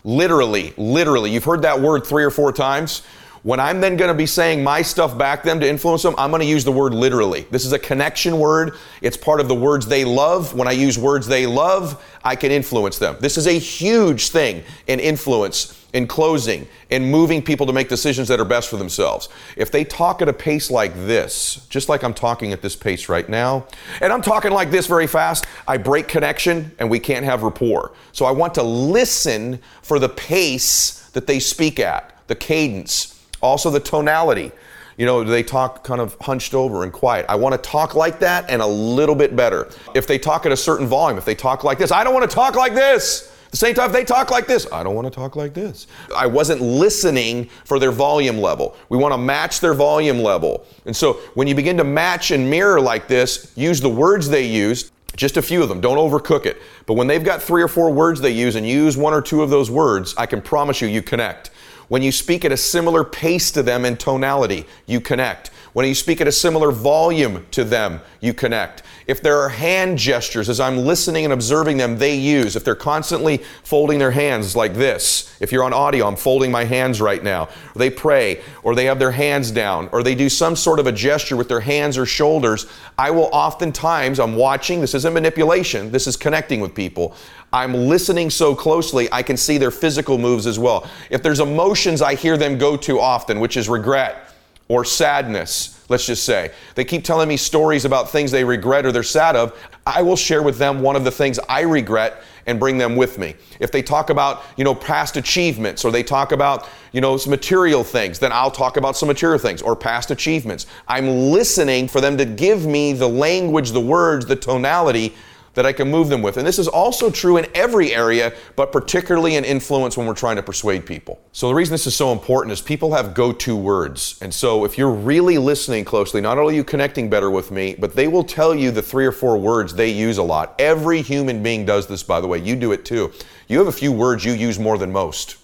literally, 0.03 0.73
literally, 0.77 1.31
you've 1.31 1.43
heard 1.43 1.63
that 1.63 1.81
word 1.81 2.05
three 2.05 2.23
or 2.23 2.31
four 2.31 2.53
times, 2.53 3.01
when 3.43 3.59
I'm 3.59 3.81
then 3.81 3.97
going 3.97 4.09
to 4.09 4.17
be 4.17 4.27
saying 4.27 4.63
my 4.63 4.83
stuff 4.83 5.17
back 5.17 5.41
them 5.41 5.59
to 5.61 5.67
influence 5.67 6.03
them, 6.03 6.13
I'm 6.17 6.29
going 6.29 6.41
to 6.41 6.47
use 6.47 6.63
the 6.63 6.71
word 6.71 6.93
literally. 6.93 7.47
This 7.49 7.65
is 7.65 7.73
a 7.73 7.79
connection 7.79 8.37
word. 8.37 8.75
It's 9.01 9.17
part 9.17 9.39
of 9.39 9.47
the 9.47 9.55
words 9.55 9.87
they 9.87 10.05
love. 10.05 10.53
When 10.53 10.67
I 10.67 10.73
use 10.73 10.99
words 10.99 11.25
they 11.25 11.47
love, 11.47 12.03
I 12.23 12.35
can 12.35 12.51
influence 12.51 12.99
them. 12.99 13.17
This 13.19 13.37
is 13.37 13.47
a 13.47 13.53
huge 13.53 14.29
thing 14.29 14.63
in 14.85 14.99
influence, 14.99 15.87
in 15.93 16.05
closing, 16.05 16.67
in 16.91 17.09
moving 17.09 17.41
people 17.41 17.65
to 17.65 17.73
make 17.73 17.89
decisions 17.89 18.27
that 18.27 18.39
are 18.39 18.45
best 18.45 18.69
for 18.69 18.77
themselves. 18.77 19.27
If 19.57 19.71
they 19.71 19.85
talk 19.85 20.21
at 20.21 20.29
a 20.29 20.33
pace 20.33 20.69
like 20.69 20.93
this, 20.93 21.65
just 21.67 21.89
like 21.89 22.03
I'm 22.03 22.13
talking 22.13 22.53
at 22.53 22.61
this 22.61 22.75
pace 22.75 23.09
right 23.09 23.27
now, 23.27 23.65
and 24.01 24.13
I'm 24.13 24.21
talking 24.21 24.51
like 24.51 24.69
this 24.69 24.85
very 24.85 25.07
fast, 25.07 25.47
I 25.67 25.77
break 25.77 26.07
connection 26.07 26.73
and 26.77 26.91
we 26.91 26.99
can't 26.99 27.25
have 27.25 27.41
rapport. 27.41 27.93
So 28.11 28.25
I 28.25 28.31
want 28.31 28.53
to 28.53 28.63
listen 28.63 29.59
for 29.81 29.97
the 29.97 30.09
pace 30.09 31.09
that 31.13 31.25
they 31.25 31.39
speak 31.39 31.79
at, 31.79 32.15
the 32.27 32.35
cadence 32.35 33.17
also, 33.41 33.69
the 33.69 33.79
tonality. 33.79 34.51
You 34.97 35.05
know, 35.05 35.23
they 35.23 35.41
talk 35.41 35.83
kind 35.83 36.01
of 36.01 36.15
hunched 36.21 36.53
over 36.53 36.83
and 36.83 36.91
quiet. 36.91 37.25
I 37.27 37.35
want 37.35 37.53
to 37.53 37.69
talk 37.69 37.95
like 37.95 38.19
that 38.19 38.49
and 38.49 38.61
a 38.61 38.67
little 38.67 39.15
bit 39.15 39.35
better. 39.35 39.69
If 39.95 40.05
they 40.05 40.19
talk 40.19 40.45
at 40.45 40.51
a 40.51 40.57
certain 40.57 40.85
volume, 40.85 41.17
if 41.17 41.25
they 41.25 41.35
talk 41.35 41.63
like 41.63 41.77
this, 41.77 41.91
I 41.91 42.03
don't 42.03 42.13
want 42.13 42.29
to 42.29 42.33
talk 42.33 42.55
like 42.55 42.75
this. 42.75 43.33
the 43.51 43.57
same 43.57 43.73
time, 43.73 43.87
if 43.87 43.93
they 43.93 44.03
talk 44.03 44.31
like 44.31 44.47
this, 44.47 44.67
I 44.71 44.83
don't 44.83 44.93
want 44.93 45.07
to 45.07 45.11
talk 45.11 45.35
like 45.35 45.53
this. 45.53 45.87
I 46.15 46.27
wasn't 46.27 46.61
listening 46.61 47.49
for 47.65 47.79
their 47.79 47.91
volume 47.91 48.37
level. 48.37 48.75
We 48.89 48.97
want 48.97 49.13
to 49.13 49.17
match 49.17 49.59
their 49.59 49.73
volume 49.73 50.19
level. 50.19 50.65
And 50.85 50.95
so 50.95 51.13
when 51.33 51.47
you 51.47 51.55
begin 51.55 51.77
to 51.77 51.83
match 51.83 52.31
and 52.31 52.49
mirror 52.49 52.79
like 52.79 53.07
this, 53.07 53.51
use 53.55 53.81
the 53.81 53.89
words 53.89 54.29
they 54.29 54.45
use, 54.45 54.91
just 55.15 55.37
a 55.37 55.41
few 55.41 55.61
of 55.63 55.69
them. 55.69 55.81
Don't 55.81 55.97
overcook 55.97 56.45
it. 56.45 56.61
But 56.85 56.93
when 56.93 57.07
they've 57.07 57.23
got 57.23 57.41
three 57.41 57.61
or 57.61 57.67
four 57.67 57.91
words 57.91 58.21
they 58.21 58.31
use 58.31 58.55
and 58.55 58.67
use 58.67 58.97
one 58.97 59.13
or 59.13 59.21
two 59.21 59.41
of 59.41 59.49
those 59.49 59.69
words, 59.69 60.15
I 60.17 60.25
can 60.25 60.41
promise 60.41 60.81
you, 60.81 60.87
you 60.87 61.01
connect. 61.01 61.50
When 61.91 62.01
you 62.01 62.13
speak 62.13 62.45
at 62.45 62.53
a 62.53 62.57
similar 62.57 63.03
pace 63.03 63.51
to 63.51 63.61
them 63.61 63.83
in 63.83 63.97
tonality, 63.97 64.65
you 64.85 65.01
connect. 65.01 65.49
When 65.73 65.85
you 65.85 65.93
speak 65.93 66.21
at 66.21 66.27
a 66.27 66.31
similar 66.31 66.71
volume 66.71 67.45
to 67.51 67.65
them, 67.65 67.99
you 68.21 68.33
connect. 68.33 68.83
If 69.07 69.21
there 69.21 69.37
are 69.39 69.49
hand 69.49 69.97
gestures 69.97 70.47
as 70.47 70.61
I'm 70.61 70.77
listening 70.77 71.25
and 71.25 71.33
observing 71.33 71.75
them, 71.75 71.97
they 71.97 72.15
use. 72.15 72.55
If 72.55 72.63
they're 72.63 72.75
constantly 72.75 73.39
folding 73.63 73.99
their 73.99 74.11
hands 74.11 74.55
like 74.55 74.73
this, 74.73 75.35
if 75.41 75.51
you're 75.51 75.65
on 75.65 75.73
audio, 75.73 76.07
I'm 76.07 76.15
folding 76.15 76.49
my 76.49 76.63
hands 76.63 77.01
right 77.01 77.21
now. 77.21 77.49
They 77.75 77.89
pray, 77.89 78.41
or 78.63 78.73
they 78.73 78.85
have 78.85 78.99
their 78.99 79.11
hands 79.11 79.51
down, 79.51 79.89
or 79.91 80.01
they 80.01 80.15
do 80.15 80.29
some 80.29 80.55
sort 80.55 80.79
of 80.79 80.87
a 80.87 80.93
gesture 80.93 81.35
with 81.35 81.49
their 81.49 81.59
hands 81.59 81.97
or 81.97 82.05
shoulders. 82.05 82.67
I 82.97 83.11
will 83.11 83.29
oftentimes, 83.33 84.17
I'm 84.17 84.37
watching, 84.37 84.79
this 84.79 84.93
isn't 84.95 85.13
manipulation, 85.13 85.91
this 85.91 86.07
is 86.07 86.15
connecting 86.15 86.61
with 86.61 86.73
people. 86.73 87.15
I'm 87.53 87.73
listening 87.73 88.29
so 88.29 88.55
closely, 88.55 89.09
I 89.11 89.23
can 89.23 89.35
see 89.35 89.57
their 89.57 89.71
physical 89.71 90.17
moves 90.17 90.47
as 90.47 90.57
well. 90.57 90.89
If 91.09 91.21
there's 91.21 91.41
emotions 91.41 92.01
I 92.01 92.15
hear 92.15 92.37
them 92.37 92.57
go 92.57 92.77
to 92.77 92.99
often, 92.99 93.39
which 93.39 93.57
is 93.57 93.67
regret 93.67 94.33
or 94.69 94.85
sadness, 94.85 95.83
let's 95.89 96.05
just 96.05 96.23
say, 96.23 96.51
they 96.75 96.85
keep 96.85 97.03
telling 97.03 97.27
me 97.27 97.35
stories 97.35 97.83
about 97.83 98.09
things 98.09 98.31
they 98.31 98.45
regret 98.45 98.85
or 98.85 98.93
they're 98.93 99.03
sad 99.03 99.35
of, 99.35 99.57
I 99.85 100.01
will 100.01 100.15
share 100.15 100.41
with 100.41 100.57
them 100.57 100.81
one 100.81 100.95
of 100.95 101.03
the 101.03 101.11
things 101.11 101.39
I 101.49 101.61
regret 101.61 102.23
and 102.45 102.57
bring 102.57 102.77
them 102.77 102.95
with 102.95 103.17
me. 103.17 103.35
If 103.59 103.71
they 103.71 103.81
talk 103.81 104.09
about, 104.09 104.43
you 104.55 104.63
know, 104.63 104.73
past 104.73 105.17
achievements 105.17 105.83
or 105.83 105.91
they 105.91 106.03
talk 106.03 106.31
about, 106.31 106.69
you 106.93 107.01
know, 107.01 107.17
some 107.17 107.31
material 107.31 107.83
things, 107.83 108.17
then 108.17 108.31
I'll 108.31 108.49
talk 108.49 108.77
about 108.77 108.95
some 108.95 109.07
material 109.07 109.39
things 109.39 109.61
or 109.61 109.75
past 109.75 110.09
achievements. 110.09 110.67
I'm 110.87 111.07
listening 111.31 111.89
for 111.89 111.99
them 111.99 112.17
to 112.17 112.25
give 112.25 112.65
me 112.65 112.93
the 112.93 113.09
language, 113.09 113.71
the 113.71 113.81
words, 113.81 114.25
the 114.25 114.37
tonality 114.37 115.13
that 115.53 115.65
I 115.65 115.73
can 115.73 115.89
move 115.91 116.09
them 116.09 116.21
with. 116.21 116.37
And 116.37 116.47
this 116.47 116.59
is 116.59 116.67
also 116.67 117.09
true 117.09 117.37
in 117.37 117.45
every 117.53 117.93
area, 117.93 118.33
but 118.55 118.71
particularly 118.71 119.35
in 119.35 119.43
influence 119.43 119.97
when 119.97 120.07
we're 120.07 120.13
trying 120.13 120.37
to 120.37 120.43
persuade 120.43 120.85
people. 120.85 121.19
So 121.31 121.47
the 121.47 121.55
reason 121.55 121.73
this 121.73 121.87
is 121.87 121.95
so 121.95 122.11
important 122.11 122.53
is 122.53 122.61
people 122.61 122.93
have 122.93 123.13
go-to 123.13 123.55
words. 123.55 124.17
And 124.21 124.33
so 124.33 124.63
if 124.65 124.77
you're 124.77 124.91
really 124.91 125.37
listening 125.37 125.83
closely, 125.83 126.21
not 126.21 126.37
only 126.37 126.53
are 126.53 126.57
you 126.57 126.63
connecting 126.63 127.09
better 127.09 127.29
with 127.29 127.51
me, 127.51 127.75
but 127.77 127.95
they 127.95 128.07
will 128.07 128.23
tell 128.23 128.55
you 128.55 128.71
the 128.71 128.81
three 128.81 129.05
or 129.05 129.11
four 129.11 129.37
words 129.37 129.73
they 129.73 129.89
use 129.89 130.17
a 130.17 130.23
lot. 130.23 130.55
Every 130.59 131.01
human 131.01 131.43
being 131.43 131.65
does 131.65 131.87
this, 131.87 132.03
by 132.03 132.21
the 132.21 132.27
way. 132.27 132.39
You 132.39 132.55
do 132.55 132.71
it 132.71 132.85
too. 132.85 133.11
You 133.47 133.57
have 133.59 133.67
a 133.67 133.73
few 133.73 133.91
words 133.91 134.23
you 134.23 134.31
use 134.31 134.57
more 134.57 134.77
than 134.77 134.91
most. 134.91 135.37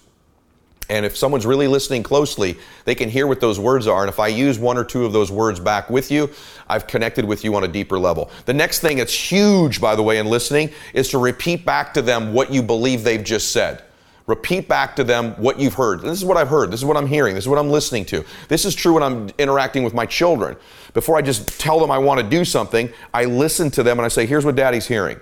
And 0.90 1.04
if 1.04 1.16
someone's 1.16 1.44
really 1.44 1.68
listening 1.68 2.02
closely, 2.02 2.56
they 2.84 2.94
can 2.94 3.10
hear 3.10 3.26
what 3.26 3.40
those 3.40 3.60
words 3.60 3.86
are. 3.86 4.02
And 4.02 4.08
if 4.08 4.18
I 4.18 4.28
use 4.28 4.58
one 4.58 4.78
or 4.78 4.84
two 4.84 5.04
of 5.04 5.12
those 5.12 5.30
words 5.30 5.60
back 5.60 5.90
with 5.90 6.10
you, 6.10 6.30
I've 6.66 6.86
connected 6.86 7.24
with 7.24 7.44
you 7.44 7.54
on 7.56 7.64
a 7.64 7.68
deeper 7.68 7.98
level. 7.98 8.30
The 8.46 8.54
next 8.54 8.80
thing 8.80 8.96
that's 8.96 9.12
huge, 9.12 9.80
by 9.80 9.94
the 9.94 10.02
way, 10.02 10.18
in 10.18 10.26
listening 10.26 10.70
is 10.94 11.10
to 11.10 11.18
repeat 11.18 11.66
back 11.66 11.92
to 11.94 12.02
them 12.02 12.32
what 12.32 12.50
you 12.50 12.62
believe 12.62 13.04
they've 13.04 13.22
just 13.22 13.52
said. 13.52 13.82
Repeat 14.26 14.68
back 14.68 14.94
to 14.96 15.04
them 15.04 15.32
what 15.32 15.58
you've 15.58 15.74
heard. 15.74 16.02
This 16.02 16.18
is 16.18 16.24
what 16.24 16.36
I've 16.36 16.48
heard. 16.48 16.70
This 16.70 16.80
is 16.80 16.84
what 16.84 16.98
I'm 16.98 17.06
hearing. 17.06 17.34
This 17.34 17.44
is 17.44 17.48
what 17.48 17.58
I'm 17.58 17.70
listening 17.70 18.04
to. 18.06 18.24
This 18.48 18.66
is 18.66 18.74
true 18.74 18.94
when 18.94 19.02
I'm 19.02 19.30
interacting 19.38 19.84
with 19.84 19.94
my 19.94 20.04
children. 20.04 20.56
Before 20.92 21.16
I 21.16 21.22
just 21.22 21.58
tell 21.58 21.80
them 21.80 21.90
I 21.90 21.96
want 21.96 22.20
to 22.20 22.28
do 22.28 22.44
something, 22.44 22.90
I 23.14 23.24
listen 23.24 23.70
to 23.72 23.82
them 23.82 23.98
and 23.98 24.04
I 24.04 24.08
say, 24.08 24.26
here's 24.26 24.44
what 24.44 24.54
daddy's 24.54 24.86
hearing. 24.86 25.18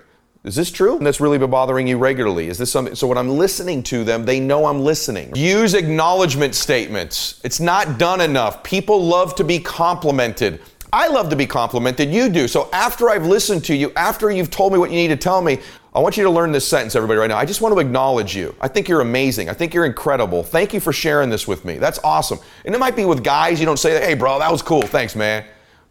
Is 0.46 0.54
this 0.54 0.70
true? 0.70 0.96
And 0.96 1.04
that's 1.04 1.20
really 1.20 1.38
been 1.38 1.50
bothering 1.50 1.88
you 1.88 1.98
regularly. 1.98 2.46
Is 2.46 2.56
this 2.56 2.70
something? 2.70 2.94
So 2.94 3.08
when 3.08 3.18
I'm 3.18 3.30
listening 3.30 3.82
to 3.84 4.04
them, 4.04 4.24
they 4.24 4.38
know 4.38 4.66
I'm 4.66 4.80
listening. 4.80 5.34
Use 5.34 5.74
acknowledgement 5.74 6.54
statements. 6.54 7.40
It's 7.42 7.58
not 7.58 7.98
done 7.98 8.20
enough. 8.20 8.62
People 8.62 9.04
love 9.04 9.34
to 9.34 9.44
be 9.44 9.58
complimented. 9.58 10.60
I 10.92 11.08
love 11.08 11.30
to 11.30 11.36
be 11.36 11.46
complimented. 11.46 12.12
You 12.12 12.28
do. 12.28 12.46
So 12.46 12.70
after 12.72 13.10
I've 13.10 13.26
listened 13.26 13.64
to 13.64 13.74
you, 13.74 13.90
after 13.96 14.30
you've 14.30 14.52
told 14.52 14.72
me 14.72 14.78
what 14.78 14.90
you 14.90 14.96
need 14.96 15.08
to 15.08 15.16
tell 15.16 15.42
me, 15.42 15.58
I 15.92 15.98
want 15.98 16.16
you 16.16 16.22
to 16.22 16.30
learn 16.30 16.52
this 16.52 16.68
sentence, 16.68 16.94
everybody, 16.94 17.18
right 17.18 17.26
now. 17.26 17.38
I 17.38 17.44
just 17.44 17.60
want 17.60 17.74
to 17.74 17.80
acknowledge 17.80 18.36
you. 18.36 18.54
I 18.60 18.68
think 18.68 18.88
you're 18.88 19.00
amazing. 19.00 19.48
I 19.48 19.52
think 19.52 19.74
you're 19.74 19.86
incredible. 19.86 20.44
Thank 20.44 20.72
you 20.72 20.78
for 20.78 20.92
sharing 20.92 21.28
this 21.28 21.48
with 21.48 21.64
me. 21.64 21.78
That's 21.78 21.98
awesome. 22.04 22.38
And 22.64 22.72
it 22.72 22.78
might 22.78 22.94
be 22.94 23.04
with 23.04 23.24
guys, 23.24 23.58
you 23.58 23.66
don't 23.66 23.78
say, 23.78 23.98
hey, 23.98 24.14
bro, 24.14 24.38
that 24.38 24.52
was 24.52 24.62
cool. 24.62 24.82
Thanks, 24.82 25.16
man. 25.16 25.44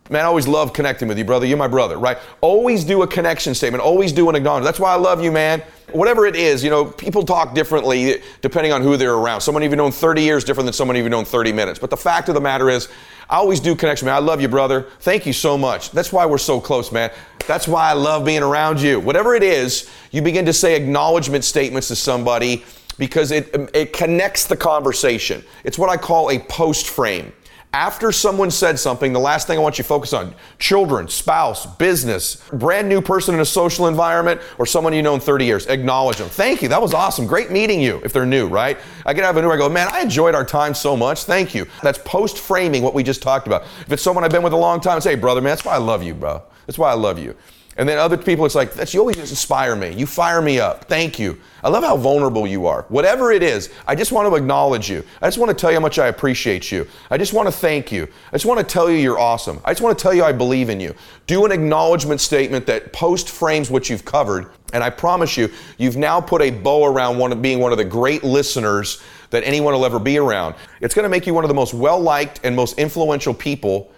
Man, 0.08 0.22
I 0.22 0.26
always 0.26 0.48
love 0.48 0.72
connecting 0.72 1.08
with 1.08 1.18
you, 1.18 1.26
brother. 1.26 1.48
You're 1.48 1.58
my 1.58 1.68
brother, 1.68 1.98
right? 1.98 2.20
Always 2.42 2.84
do 2.84 3.02
a 3.02 3.08
connection 3.08 3.56
statement. 3.56 3.84
Always 3.84 4.12
do 4.12 4.30
an 4.30 4.36
acknowledgement. 4.36 4.66
That's 4.66 4.80
why 4.80 4.92
I 4.92 4.98
love 4.98 5.24
you, 5.24 5.32
man. 5.32 5.64
Whatever 5.94 6.28
it 6.28 6.36
is, 6.36 6.64
you 6.64 6.70
know, 6.70 6.86
people 6.86 7.24
talk 7.24 7.56
differently 7.56 8.22
depending 8.42 8.72
on 8.72 8.84
who 8.84 8.98
they're 8.98 9.16
around. 9.16 9.42
Someone 9.42 9.64
you've 9.64 9.74
known 9.74 9.92
30 9.92 10.22
years 10.22 10.44
different 10.44 10.66
than 10.66 10.74
someone 10.74 10.96
you've 10.96 11.10
known 11.10 11.26
30 11.26 11.54
minutes. 11.54 11.80
But 11.80 11.90
the 11.90 11.98
fact 11.98 12.30
of 12.30 12.36
the 12.36 12.42
matter 12.42 12.70
is, 12.70 12.88
I 13.32 13.38
always 13.38 13.60
do 13.60 13.76
connection, 13.76 14.06
man. 14.06 14.14
I 14.14 14.20
love 14.20 14.42
you, 14.42 14.48
brother. 14.48 14.84
Thank 15.00 15.26
you 15.26 15.34
so 15.34 15.58
much. 15.58 15.90
That's 15.90 16.14
why 16.14 16.28
we're 16.28 16.38
so 16.38 16.62
close, 16.62 16.92
man. 16.92 17.10
That's 17.48 17.68
why 17.68 17.90
I 17.90 17.94
love 17.94 18.26
being 18.26 18.44
around 18.44 18.80
you. 18.82 19.00
Whatever 19.00 19.34
it 19.34 19.42
is, 19.42 19.90
you 20.12 20.22
begin 20.22 20.46
to 20.46 20.54
say 20.54 20.76
acknowledgement 20.76 21.44
statements 21.44 21.88
to 21.88 21.96
somebody 21.96 22.64
because 23.00 23.32
it, 23.32 23.50
it 23.74 23.92
connects 23.92 24.46
the 24.46 24.56
conversation. 24.56 25.44
It's 25.64 25.80
what 25.80 25.90
I 25.90 25.98
call 25.98 26.30
a 26.30 26.38
post 26.38 26.90
frame. 26.90 27.34
After 27.74 28.14
someone 28.14 28.52
said 28.52 28.80
something, 28.80 29.12
the 29.12 29.20
last 29.20 29.48
thing 29.48 29.58
I 29.58 29.62
want 29.62 29.78
you 29.78 29.84
to 29.84 29.88
focus 29.88 30.14
on 30.14 30.34
children, 30.60 31.10
spouse, 31.10 31.66
business, 31.76 32.42
brand 32.54 32.88
new 32.88 33.02
person 33.02 33.36
in 33.36 33.42
a 33.42 33.46
social 33.46 33.88
environment, 33.88 34.40
or 34.58 34.66
someone 34.66 34.94
you 34.94 35.02
know 35.02 35.14
in 35.14 35.20
30 35.20 35.44
years. 35.44 35.68
Acknowledge 35.68 36.18
them. 36.18 36.30
Thank 36.30 36.62
you. 36.62 36.70
That 36.70 36.82
was 36.82 36.94
awesome. 36.94 37.28
Great 37.28 37.52
meeting 37.52 37.82
you 37.82 38.00
if 38.06 38.14
they're 38.14 38.26
new, 38.26 38.48
right? 38.48 38.78
I 39.06 39.14
get 39.14 39.26
have 39.26 39.36
a 39.36 39.42
new, 39.42 39.52
I 39.52 39.58
go, 39.58 39.68
man, 39.68 39.90
I 39.92 40.00
enjoyed 40.00 40.36
our 40.36 40.46
time 40.46 40.74
so 40.74 40.96
much. 40.96 41.26
Thank 41.26 41.54
you. 41.54 41.68
That's 41.84 42.00
post 42.06 42.38
framing 42.38 42.82
what 42.82 42.94
we 42.94 43.04
just 43.04 43.22
talked 43.22 43.46
about. 43.46 43.64
If 43.82 43.92
it's 43.92 44.04
someone 44.04 44.24
I've 44.24 44.32
been 44.32 44.44
with 44.44 44.54
a 44.54 44.58
long 44.58 44.80
time, 44.80 45.02
say, 45.02 45.16
brother, 45.16 45.42
man, 45.42 45.52
that's 45.52 45.66
why 45.66 45.74
I 45.74 45.80
love 45.80 46.02
you, 46.02 46.14
bro. 46.14 46.42
That's 46.68 46.78
why 46.78 46.92
I 46.92 46.96
love 46.96 47.20
you. 47.20 47.36
And 47.78 47.90
then 47.90 47.98
other 47.98 48.16
people, 48.16 48.46
it's 48.46 48.56
like, 48.56 48.74
that's 48.74 48.94
you 48.94 49.02
always 49.02 49.18
inspire 49.18 49.76
me. 49.76 49.94
You 49.94 50.06
fire 50.06 50.42
me 50.42 50.60
up. 50.60 50.86
Thank 50.86 51.20
you. 51.20 51.38
I 51.62 51.68
love 51.68 51.84
how 51.84 51.98
vulnerable 51.98 52.48
you 52.48 52.68
are. 52.68 52.86
Whatever 52.88 53.34
it 53.34 53.44
is, 53.44 53.70
I 53.86 53.96
just 53.96 54.14
want 54.14 54.30
to 54.30 54.36
acknowledge 54.36 54.90
you. 54.90 55.04
I 55.22 55.28
just 55.28 55.38
want 55.38 55.50
to 55.50 55.56
tell 55.56 55.72
you 55.72 55.76
how 55.76 55.82
much 55.82 56.00
I 56.00 56.08
appreciate 56.08 56.72
you. 56.72 56.88
I 57.10 57.18
just 57.18 57.34
want 57.34 57.48
to 57.48 57.52
thank 57.52 57.92
you. 57.92 58.08
I 58.30 58.32
just 58.32 58.46
want 58.46 58.62
to 58.62 58.66
tell 58.66 58.90
you 58.90 58.96
you're 58.96 59.20
awesome. 59.20 59.60
I 59.66 59.72
just 59.72 59.82
want 59.82 59.98
to 59.98 60.02
tell 60.02 60.14
you 60.14 60.24
I 60.24 60.32
believe 60.32 60.70
in 60.70 60.80
you. 60.80 60.96
Do 61.28 61.44
an 61.46 61.52
acknowledgement 61.52 62.22
statement 62.22 62.66
that 62.68 62.94
post 62.94 63.30
frames 63.30 63.70
what 63.70 63.90
you've 63.90 64.06
covered. 64.06 64.52
And 64.72 64.82
I 64.82 64.90
promise 64.90 65.36
you, 65.36 65.50
you've 65.78 65.98
now 65.98 66.22
put 66.22 66.42
a 66.42 66.52
bow 66.52 66.86
around 66.86 67.18
one 67.18 67.34
of 67.34 67.42
being 67.42 67.60
one 67.60 67.74
of 67.74 67.78
the 67.78 67.86
great 67.86 68.24
listeners 68.24 69.02
that 69.32 69.44
anyone 69.44 69.74
will 69.74 69.86
ever 69.86 70.00
be 70.00 70.18
around. 70.18 70.56
It's 70.80 70.94
going 70.94 71.04
to 71.04 71.10
make 71.10 71.28
you 71.28 71.34
one 71.34 71.44
of 71.44 71.50
the 71.50 71.56
most 71.56 71.74
well 71.74 72.00
liked 72.00 72.40
and 72.46 72.56
most 72.56 72.80
influential 72.80 73.34
people 73.34 73.92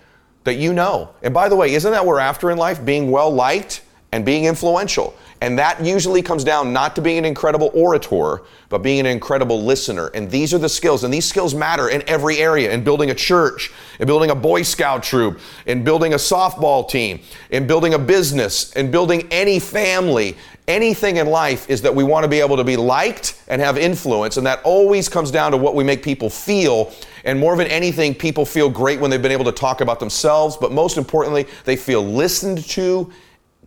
that 0.47 0.55
you 0.55 0.73
know. 0.73 1.09
And 1.21 1.33
by 1.33 1.47
the 1.49 1.55
way, 1.55 1.73
isn't 1.73 1.91
that 1.91 2.05
what 2.05 2.15
we're 2.15 2.19
after 2.19 2.49
in 2.51 2.57
life? 2.57 2.83
Being 2.83 3.11
well 3.11 3.31
liked 3.31 3.81
and 4.11 4.25
being 4.25 4.45
influential. 4.45 5.13
And 5.41 5.59
that 5.59 5.83
usually 5.83 6.21
comes 6.21 6.43
down 6.43 6.73
not 6.73 6.95
to 6.95 7.01
being 7.01 7.19
an 7.19 7.25
incredible 7.25 7.69
orator, 7.73 8.43
but 8.69 8.79
being 8.79 9.01
an 9.01 9.05
incredible 9.05 9.63
listener. 9.63 10.07
And 10.07 10.31
these 10.31 10.53
are 10.53 10.57
the 10.57 10.69
skills, 10.69 11.03
and 11.03 11.13
these 11.13 11.25
skills 11.25 11.53
matter 11.53 11.89
in 11.89 12.01
every 12.07 12.37
area 12.37 12.71
in 12.71 12.83
building 12.83 13.11
a 13.11 13.13
church, 13.13 13.71
in 13.99 14.07
building 14.07 14.31
a 14.31 14.35
Boy 14.35 14.63
Scout 14.63 15.03
troop, 15.03 15.39
in 15.67 15.83
building 15.83 16.13
a 16.13 16.17
softball 16.17 16.89
team, 16.89 17.19
in 17.51 17.67
building 17.67 17.93
a 17.93 17.99
business, 17.99 18.73
in 18.73 18.89
building 18.89 19.27
any 19.29 19.59
family. 19.59 20.35
Anything 20.67 21.15
in 21.15 21.27
life 21.27 21.69
is 21.69 21.81
that 21.83 21.95
we 21.95 22.03
want 22.03 22.23
to 22.23 22.27
be 22.27 22.41
able 22.41 22.57
to 22.57 22.63
be 22.63 22.75
liked 22.75 23.41
and 23.47 23.61
have 23.61 23.77
influence, 23.77 24.35
and 24.35 24.45
that 24.47 24.61
always 24.63 25.07
comes 25.07 25.31
down 25.31 25.51
to 25.51 25.57
what 25.57 25.75
we 25.75 25.83
make 25.83 26.03
people 26.03 26.29
feel. 26.29 26.91
And 27.27 27.37
more 27.37 27.57
than 27.57 27.67
anything, 27.67 28.15
people 28.15 28.45
feel 28.45 28.69
great 28.69 29.01
when 29.01 29.11
they've 29.11 29.21
been 29.21 29.33
able 29.33 29.45
to 29.45 29.51
talk 29.51 29.81
about 29.81 29.99
themselves, 29.99 30.55
but 30.55 30.71
most 30.71 30.97
importantly, 30.97 31.45
they 31.65 31.75
feel 31.75 32.01
listened 32.01 32.63
to, 32.69 33.11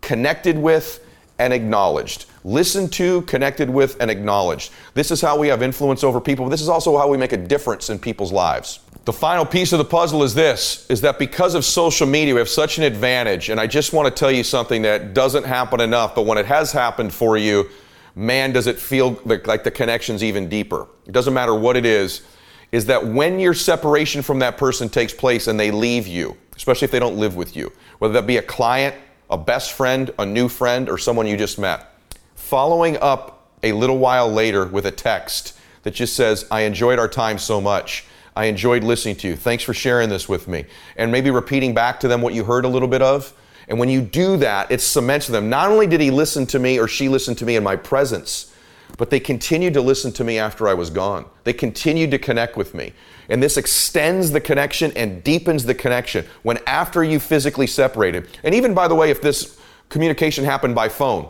connected 0.00 0.58
with, 0.58 1.06
and 1.38 1.52
acknowledged. 1.52 2.24
Listened 2.42 2.90
to, 2.94 3.20
connected 3.22 3.68
with, 3.68 4.00
and 4.00 4.10
acknowledged. 4.10 4.72
This 4.94 5.10
is 5.10 5.20
how 5.20 5.38
we 5.38 5.48
have 5.48 5.62
influence 5.62 6.02
over 6.02 6.22
people. 6.22 6.48
This 6.48 6.62
is 6.62 6.70
also 6.70 6.96
how 6.96 7.06
we 7.06 7.18
make 7.18 7.32
a 7.32 7.36
difference 7.36 7.90
in 7.90 7.98
people's 7.98 8.32
lives. 8.32 8.80
The 9.04 9.12
final 9.12 9.44
piece 9.44 9.72
of 9.72 9.78
the 9.78 9.84
puzzle 9.84 10.22
is 10.22 10.34
this 10.34 10.86
is 10.88 11.02
that 11.02 11.18
because 11.18 11.54
of 11.54 11.64
social 11.66 12.06
media, 12.06 12.32
we 12.32 12.40
have 12.40 12.48
such 12.48 12.78
an 12.78 12.84
advantage. 12.84 13.50
And 13.50 13.60
I 13.60 13.66
just 13.66 13.92
want 13.92 14.08
to 14.08 14.18
tell 14.18 14.32
you 14.32 14.42
something 14.42 14.80
that 14.82 15.12
doesn't 15.12 15.44
happen 15.44 15.80
enough, 15.80 16.14
but 16.14 16.24
when 16.24 16.38
it 16.38 16.46
has 16.46 16.72
happened 16.72 17.12
for 17.12 17.36
you, 17.36 17.68
man, 18.14 18.52
does 18.52 18.66
it 18.66 18.78
feel 18.78 19.20
like 19.26 19.64
the 19.64 19.70
connection's 19.70 20.24
even 20.24 20.48
deeper. 20.48 20.86
It 21.06 21.12
doesn't 21.12 21.34
matter 21.34 21.54
what 21.54 21.76
it 21.76 21.84
is, 21.84 22.22
is 22.72 22.86
that 22.86 23.06
when 23.06 23.38
your 23.38 23.54
separation 23.54 24.22
from 24.22 24.38
that 24.40 24.56
person 24.56 24.88
takes 24.88 25.12
place 25.12 25.46
and 25.46 25.58
they 25.58 25.70
leave 25.70 26.06
you, 26.06 26.36
especially 26.56 26.84
if 26.84 26.90
they 26.90 26.98
don't 26.98 27.16
live 27.16 27.36
with 27.36 27.56
you, 27.56 27.72
whether 27.98 28.14
that 28.14 28.26
be 28.26 28.36
a 28.36 28.42
client, 28.42 28.94
a 29.28 29.38
best 29.38 29.72
friend, 29.72 30.10
a 30.18 30.26
new 30.26 30.48
friend, 30.48 30.88
or 30.88 30.98
someone 30.98 31.26
you 31.26 31.36
just 31.36 31.58
met. 31.58 31.86
Following 32.34 32.96
up 32.98 33.48
a 33.62 33.72
little 33.72 33.98
while 33.98 34.30
later 34.30 34.66
with 34.66 34.86
a 34.86 34.90
text 34.90 35.58
that 35.82 35.94
just 35.94 36.14
says, 36.14 36.46
I 36.50 36.62
enjoyed 36.62 36.98
our 36.98 37.08
time 37.08 37.38
so 37.38 37.60
much. 37.60 38.04
I 38.36 38.46
enjoyed 38.46 38.84
listening 38.84 39.16
to 39.16 39.28
you. 39.28 39.36
Thanks 39.36 39.64
for 39.64 39.74
sharing 39.74 40.08
this 40.08 40.28
with 40.28 40.48
me. 40.48 40.64
And 40.96 41.10
maybe 41.10 41.30
repeating 41.30 41.74
back 41.74 42.00
to 42.00 42.08
them 42.08 42.22
what 42.22 42.34
you 42.34 42.44
heard 42.44 42.64
a 42.64 42.68
little 42.68 42.88
bit 42.88 43.02
of. 43.02 43.32
And 43.68 43.78
when 43.78 43.88
you 43.88 44.00
do 44.00 44.36
that, 44.38 44.70
it 44.70 44.80
cements 44.80 45.26
them. 45.26 45.48
Not 45.48 45.70
only 45.70 45.86
did 45.86 46.00
he 46.00 46.10
listen 46.10 46.46
to 46.46 46.58
me 46.58 46.78
or 46.78 46.88
she 46.88 47.08
listen 47.08 47.34
to 47.36 47.44
me 47.44 47.56
in 47.56 47.62
my 47.62 47.76
presence, 47.76 48.49
but 48.96 49.10
they 49.10 49.20
continued 49.20 49.74
to 49.74 49.80
listen 49.80 50.12
to 50.12 50.24
me 50.24 50.38
after 50.38 50.68
I 50.68 50.74
was 50.74 50.90
gone. 50.90 51.26
They 51.44 51.52
continued 51.52 52.10
to 52.12 52.18
connect 52.18 52.56
with 52.56 52.74
me. 52.74 52.92
And 53.28 53.42
this 53.42 53.56
extends 53.56 54.30
the 54.30 54.40
connection 54.40 54.92
and 54.96 55.22
deepens 55.22 55.64
the 55.64 55.74
connection 55.74 56.26
when 56.42 56.58
after 56.66 57.04
you 57.04 57.20
physically 57.20 57.66
separated. 57.66 58.28
And 58.42 58.54
even 58.54 58.74
by 58.74 58.88
the 58.88 58.94
way, 58.94 59.10
if 59.10 59.22
this 59.22 59.58
communication 59.88 60.44
happened 60.44 60.74
by 60.74 60.88
phone 60.88 61.28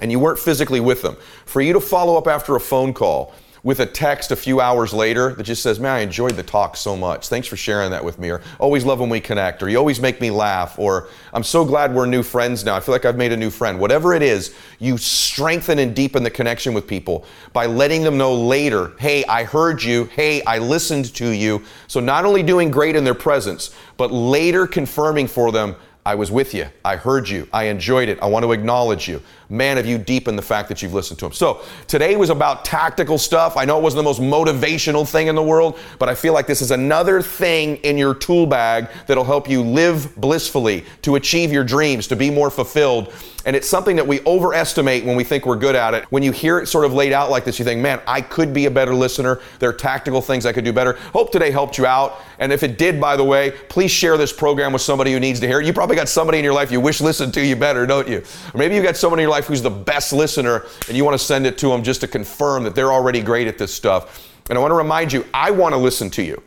and 0.00 0.10
you 0.10 0.18
weren't 0.18 0.38
physically 0.38 0.80
with 0.80 1.02
them, 1.02 1.16
for 1.44 1.60
you 1.60 1.72
to 1.72 1.80
follow 1.80 2.16
up 2.16 2.26
after 2.26 2.56
a 2.56 2.60
phone 2.60 2.94
call 2.94 3.34
with 3.68 3.80
a 3.80 3.86
text 3.86 4.30
a 4.30 4.36
few 4.36 4.62
hours 4.62 4.94
later 4.94 5.34
that 5.34 5.42
just 5.42 5.62
says, 5.62 5.78
Man, 5.78 5.92
I 5.92 5.98
enjoyed 5.98 6.36
the 6.36 6.42
talk 6.42 6.74
so 6.74 6.96
much. 6.96 7.28
Thanks 7.28 7.46
for 7.46 7.58
sharing 7.58 7.90
that 7.90 8.02
with 8.02 8.18
me. 8.18 8.30
Or 8.30 8.40
always 8.58 8.82
love 8.82 8.98
when 8.98 9.10
we 9.10 9.20
connect. 9.20 9.62
Or 9.62 9.68
you 9.68 9.76
always 9.76 10.00
make 10.00 10.22
me 10.22 10.30
laugh. 10.30 10.78
Or 10.78 11.10
I'm 11.34 11.42
so 11.42 11.66
glad 11.66 11.94
we're 11.94 12.06
new 12.06 12.22
friends 12.22 12.64
now. 12.64 12.76
I 12.76 12.80
feel 12.80 12.94
like 12.94 13.04
I've 13.04 13.18
made 13.18 13.30
a 13.30 13.36
new 13.36 13.50
friend. 13.50 13.78
Whatever 13.78 14.14
it 14.14 14.22
is, 14.22 14.54
you 14.78 14.96
strengthen 14.96 15.80
and 15.80 15.94
deepen 15.94 16.22
the 16.22 16.30
connection 16.30 16.72
with 16.72 16.86
people 16.86 17.26
by 17.52 17.66
letting 17.66 18.02
them 18.04 18.16
know 18.16 18.34
later, 18.34 18.94
Hey, 18.98 19.22
I 19.26 19.44
heard 19.44 19.82
you. 19.82 20.04
Hey, 20.04 20.42
I 20.44 20.56
listened 20.56 21.14
to 21.16 21.28
you. 21.28 21.62
So 21.88 22.00
not 22.00 22.24
only 22.24 22.42
doing 22.42 22.70
great 22.70 22.96
in 22.96 23.04
their 23.04 23.12
presence, 23.12 23.74
but 23.98 24.10
later 24.10 24.66
confirming 24.66 25.26
for 25.26 25.52
them, 25.52 25.76
I 26.06 26.14
was 26.14 26.30
with 26.30 26.54
you. 26.54 26.66
I 26.86 26.96
heard 26.96 27.28
you. 27.28 27.46
I 27.52 27.64
enjoyed 27.64 28.08
it. 28.08 28.18
I 28.22 28.28
want 28.28 28.42
to 28.44 28.52
acknowledge 28.52 29.08
you. 29.08 29.20
Man, 29.50 29.76
have 29.76 29.86
you 29.86 29.98
deepened 29.98 30.38
the 30.38 30.42
fact 30.42 30.68
that 30.68 30.82
you've 30.82 30.94
listened 30.94 31.18
to 31.20 31.26
him. 31.26 31.32
So 31.32 31.62
today 31.86 32.16
was 32.16 32.30
about 32.30 32.64
tactical 32.64 33.18
stuff. 33.18 33.56
I 33.56 33.64
know 33.64 33.78
it 33.78 33.82
wasn't 33.82 33.98
the 33.98 34.04
most 34.04 34.20
motivational 34.20 35.08
thing 35.08 35.28
in 35.28 35.34
the 35.34 35.42
world, 35.42 35.78
but 35.98 36.08
I 36.08 36.14
feel 36.14 36.34
like 36.34 36.46
this 36.46 36.62
is 36.62 36.70
another 36.70 37.22
thing 37.22 37.76
in 37.76 37.96
your 37.96 38.14
tool 38.14 38.46
bag 38.46 38.88
that'll 39.06 39.24
help 39.24 39.48
you 39.48 39.62
live 39.62 40.14
blissfully, 40.16 40.84
to 41.02 41.16
achieve 41.16 41.52
your 41.52 41.64
dreams, 41.64 42.06
to 42.08 42.16
be 42.16 42.30
more 42.30 42.50
fulfilled. 42.50 43.12
And 43.46 43.56
it's 43.56 43.68
something 43.68 43.96
that 43.96 44.06
we 44.06 44.20
overestimate 44.26 45.06
when 45.06 45.16
we 45.16 45.24
think 45.24 45.46
we're 45.46 45.56
good 45.56 45.74
at 45.74 45.94
it. 45.94 46.04
When 46.10 46.22
you 46.22 46.32
hear 46.32 46.58
it 46.58 46.66
sort 46.66 46.84
of 46.84 46.92
laid 46.92 47.12
out 47.12 47.30
like 47.30 47.44
this, 47.44 47.58
you 47.58 47.64
think, 47.64 47.80
man, 47.80 48.00
I 48.06 48.20
could 48.20 48.52
be 48.52 48.66
a 48.66 48.70
better 48.70 48.94
listener. 48.94 49.40
There 49.58 49.70
are 49.70 49.74
tactical 49.74 50.20
things 50.20 50.44
I 50.44 50.52
could 50.52 50.64
do 50.64 50.72
better. 50.72 50.94
Hope 51.14 51.32
today 51.32 51.50
helped 51.50 51.78
you 51.78 51.86
out. 51.86 52.18
And 52.40 52.52
if 52.52 52.62
it 52.62 52.76
did, 52.76 53.00
by 53.00 53.16
the 53.16 53.24
way, 53.24 53.52
please 53.68 53.90
share 53.90 54.18
this 54.18 54.32
program 54.32 54.72
with 54.72 54.82
somebody 54.82 55.12
who 55.12 55.20
needs 55.20 55.40
to 55.40 55.46
hear 55.46 55.60
it. 55.60 55.66
You 55.66 55.72
probably 55.72 55.96
got 55.96 56.08
somebody 56.08 56.38
in 56.38 56.44
your 56.44 56.52
life 56.52 56.70
you 56.70 56.80
wish 56.80 57.00
listened 57.00 57.32
to 57.34 57.44
you 57.44 57.56
better, 57.56 57.86
don't 57.86 58.08
you? 58.08 58.22
Or 58.52 58.58
maybe 58.58 58.74
you 58.74 58.82
got 58.82 58.96
someone 58.96 59.18
in 59.18 59.22
your 59.22 59.30
life 59.30 59.37
who's 59.44 59.62
the 59.62 59.70
best 59.70 60.12
listener 60.12 60.64
and 60.88 60.96
you 60.96 61.04
want 61.04 61.18
to 61.18 61.24
send 61.24 61.46
it 61.46 61.58
to 61.58 61.68
them 61.68 61.82
just 61.82 62.00
to 62.00 62.08
confirm 62.08 62.64
that 62.64 62.74
they're 62.74 62.92
already 62.92 63.20
great 63.20 63.46
at 63.46 63.58
this 63.58 63.74
stuff. 63.74 64.30
And 64.48 64.58
I 64.58 64.60
want 64.60 64.70
to 64.70 64.76
remind 64.76 65.12
you, 65.12 65.24
I 65.34 65.50
want 65.50 65.74
to 65.74 65.78
listen 65.78 66.10
to 66.10 66.22
you. 66.22 66.42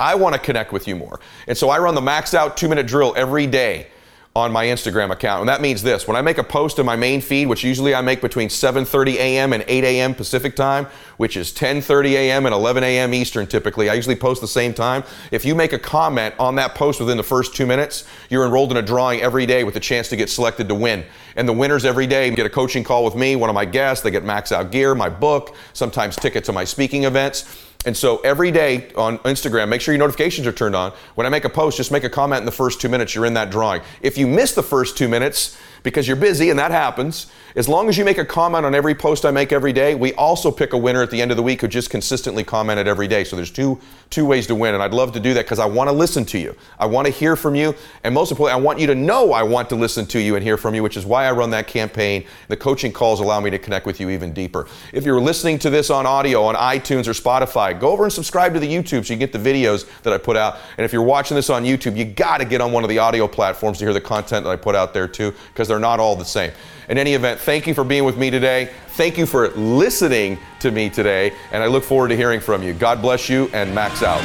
I 0.00 0.14
want 0.14 0.34
to 0.34 0.40
connect 0.40 0.72
with 0.72 0.86
you 0.86 0.96
more. 0.96 1.20
And 1.46 1.58
so 1.58 1.70
I 1.70 1.78
run 1.78 1.94
the 1.94 2.00
max 2.00 2.34
out 2.34 2.56
two 2.56 2.68
minute 2.68 2.86
drill 2.86 3.14
every 3.16 3.46
day 3.46 3.88
on 4.38 4.52
my 4.52 4.66
Instagram 4.66 5.10
account. 5.10 5.40
And 5.40 5.48
that 5.48 5.60
means 5.60 5.82
this 5.82 6.06
when 6.06 6.16
I 6.16 6.22
make 6.22 6.38
a 6.38 6.44
post 6.44 6.78
in 6.78 6.86
my 6.86 6.96
main 6.96 7.20
feed, 7.20 7.46
which 7.46 7.64
usually 7.64 7.94
I 7.94 8.00
make 8.00 8.20
between 8.20 8.48
7:30 8.48 9.14
a.m. 9.16 9.52
and 9.52 9.64
8 9.66 9.84
a.m. 9.84 10.14
Pacific 10.14 10.56
time, 10.56 10.86
which 11.16 11.36
is 11.36 11.52
10:30 11.52 12.12
a.m. 12.12 12.46
and 12.46 12.54
11 12.54 12.82
a.m. 12.84 13.12
Eastern 13.12 13.46
typically. 13.46 13.90
I 13.90 13.94
usually 13.94 14.16
post 14.16 14.40
the 14.40 14.48
same 14.48 14.72
time. 14.72 15.04
If 15.30 15.44
you 15.44 15.54
make 15.54 15.72
a 15.72 15.78
comment 15.78 16.34
on 16.38 16.54
that 16.54 16.74
post 16.74 17.00
within 17.00 17.16
the 17.16 17.22
first 17.22 17.54
2 17.54 17.66
minutes, 17.66 18.04
you're 18.30 18.44
enrolled 18.44 18.70
in 18.70 18.76
a 18.78 18.82
drawing 18.82 19.20
every 19.20 19.44
day 19.44 19.64
with 19.64 19.76
a 19.76 19.80
chance 19.80 20.08
to 20.08 20.16
get 20.16 20.30
selected 20.30 20.68
to 20.68 20.74
win. 20.74 21.04
And 21.36 21.48
the 21.48 21.52
winners 21.52 21.84
every 21.84 22.06
day 22.06 22.30
get 22.30 22.46
a 22.46 22.50
coaching 22.50 22.84
call 22.84 23.04
with 23.04 23.14
me, 23.14 23.36
one 23.36 23.50
of 23.50 23.54
my 23.54 23.64
guests, 23.64 24.02
they 24.02 24.10
get 24.10 24.24
max 24.24 24.52
out 24.52 24.70
gear, 24.70 24.94
my 24.94 25.08
book, 25.08 25.56
sometimes 25.72 26.16
tickets 26.16 26.46
to 26.46 26.52
my 26.52 26.64
speaking 26.64 27.04
events. 27.04 27.67
And 27.86 27.96
so 27.96 28.18
every 28.18 28.50
day 28.50 28.90
on 28.96 29.18
Instagram, 29.18 29.68
make 29.68 29.80
sure 29.80 29.94
your 29.94 30.00
notifications 30.00 30.46
are 30.46 30.52
turned 30.52 30.74
on. 30.74 30.92
When 31.14 31.26
I 31.26 31.30
make 31.30 31.44
a 31.44 31.48
post, 31.48 31.76
just 31.76 31.92
make 31.92 32.02
a 32.02 32.10
comment 32.10 32.40
in 32.40 32.44
the 32.44 32.52
first 32.52 32.80
two 32.80 32.88
minutes. 32.88 33.14
You're 33.14 33.24
in 33.24 33.34
that 33.34 33.50
drawing. 33.50 33.82
If 34.02 34.18
you 34.18 34.26
miss 34.26 34.52
the 34.52 34.64
first 34.64 34.98
two 34.98 35.08
minutes, 35.08 35.56
because 35.82 36.06
you're 36.06 36.16
busy 36.16 36.50
and 36.50 36.58
that 36.58 36.70
happens. 36.70 37.26
As 37.56 37.68
long 37.68 37.88
as 37.88 37.98
you 37.98 38.04
make 38.04 38.18
a 38.18 38.24
comment 38.24 38.64
on 38.64 38.74
every 38.74 38.94
post 38.94 39.24
I 39.24 39.30
make 39.30 39.52
every 39.52 39.72
day, 39.72 39.94
we 39.94 40.12
also 40.14 40.50
pick 40.50 40.72
a 40.72 40.78
winner 40.78 41.02
at 41.02 41.10
the 41.10 41.20
end 41.20 41.30
of 41.30 41.36
the 41.36 41.42
week 41.42 41.60
who 41.60 41.68
just 41.68 41.90
consistently 41.90 42.44
commented 42.44 42.86
every 42.86 43.08
day. 43.08 43.24
So 43.24 43.36
there's 43.36 43.50
two 43.50 43.80
two 44.10 44.24
ways 44.24 44.46
to 44.46 44.54
win, 44.54 44.74
and 44.74 44.82
I'd 44.82 44.94
love 44.94 45.12
to 45.12 45.20
do 45.20 45.34
that 45.34 45.44
because 45.44 45.58
I 45.58 45.66
want 45.66 45.88
to 45.88 45.92
listen 45.92 46.24
to 46.26 46.38
you. 46.38 46.56
I 46.78 46.86
want 46.86 47.06
to 47.06 47.12
hear 47.12 47.36
from 47.36 47.54
you, 47.54 47.74
and 48.04 48.14
most 48.14 48.30
importantly, 48.30 48.60
I 48.60 48.64
want 48.64 48.78
you 48.78 48.86
to 48.86 48.94
know 48.94 49.32
I 49.32 49.42
want 49.42 49.68
to 49.68 49.76
listen 49.76 50.06
to 50.06 50.20
you 50.20 50.34
and 50.34 50.42
hear 50.42 50.56
from 50.56 50.74
you, 50.74 50.82
which 50.82 50.96
is 50.96 51.04
why 51.04 51.26
I 51.26 51.32
run 51.32 51.50
that 51.50 51.66
campaign. 51.66 52.24
The 52.48 52.56
coaching 52.56 52.92
calls 52.92 53.20
allow 53.20 53.40
me 53.40 53.50
to 53.50 53.58
connect 53.58 53.86
with 53.86 54.00
you 54.00 54.08
even 54.10 54.32
deeper. 54.32 54.66
If 54.92 55.04
you're 55.04 55.20
listening 55.20 55.58
to 55.60 55.70
this 55.70 55.90
on 55.90 56.06
audio 56.06 56.44
on 56.44 56.54
iTunes 56.54 57.06
or 57.06 57.12
Spotify, 57.12 57.78
go 57.78 57.90
over 57.90 58.04
and 58.04 58.12
subscribe 58.12 58.54
to 58.54 58.60
the 58.60 58.68
YouTube 58.68 59.06
so 59.06 59.12
you 59.12 59.18
get 59.18 59.32
the 59.32 59.38
videos 59.38 59.86
that 60.02 60.12
I 60.12 60.18
put 60.18 60.36
out. 60.36 60.56
And 60.76 60.84
if 60.84 60.92
you're 60.92 61.02
watching 61.02 61.34
this 61.34 61.50
on 61.50 61.64
YouTube, 61.64 61.96
you 61.96 62.04
got 62.06 62.38
to 62.38 62.44
get 62.44 62.60
on 62.60 62.72
one 62.72 62.84
of 62.84 62.88
the 62.88 62.98
audio 62.98 63.28
platforms 63.28 63.78
to 63.78 63.84
hear 63.84 63.92
the 63.92 64.00
content 64.00 64.44
that 64.44 64.50
I 64.50 64.56
put 64.56 64.74
out 64.74 64.94
there 64.94 65.08
too, 65.08 65.34
because 65.52 65.67
they're 65.68 65.78
not 65.78 66.00
all 66.00 66.16
the 66.16 66.24
same. 66.24 66.52
In 66.88 66.98
any 66.98 67.14
event, 67.14 67.38
thank 67.40 67.66
you 67.66 67.74
for 67.74 67.84
being 67.84 68.04
with 68.04 68.16
me 68.16 68.30
today. 68.30 68.70
Thank 68.88 69.18
you 69.18 69.26
for 69.26 69.50
listening 69.50 70.38
to 70.60 70.70
me 70.70 70.90
today, 70.90 71.32
and 71.52 71.62
I 71.62 71.66
look 71.66 71.84
forward 71.84 72.08
to 72.08 72.16
hearing 72.16 72.40
from 72.40 72.62
you. 72.62 72.72
God 72.72 73.00
bless 73.00 73.28
you, 73.28 73.50
and 73.52 73.74
max 73.74 74.02
out. 74.02 74.22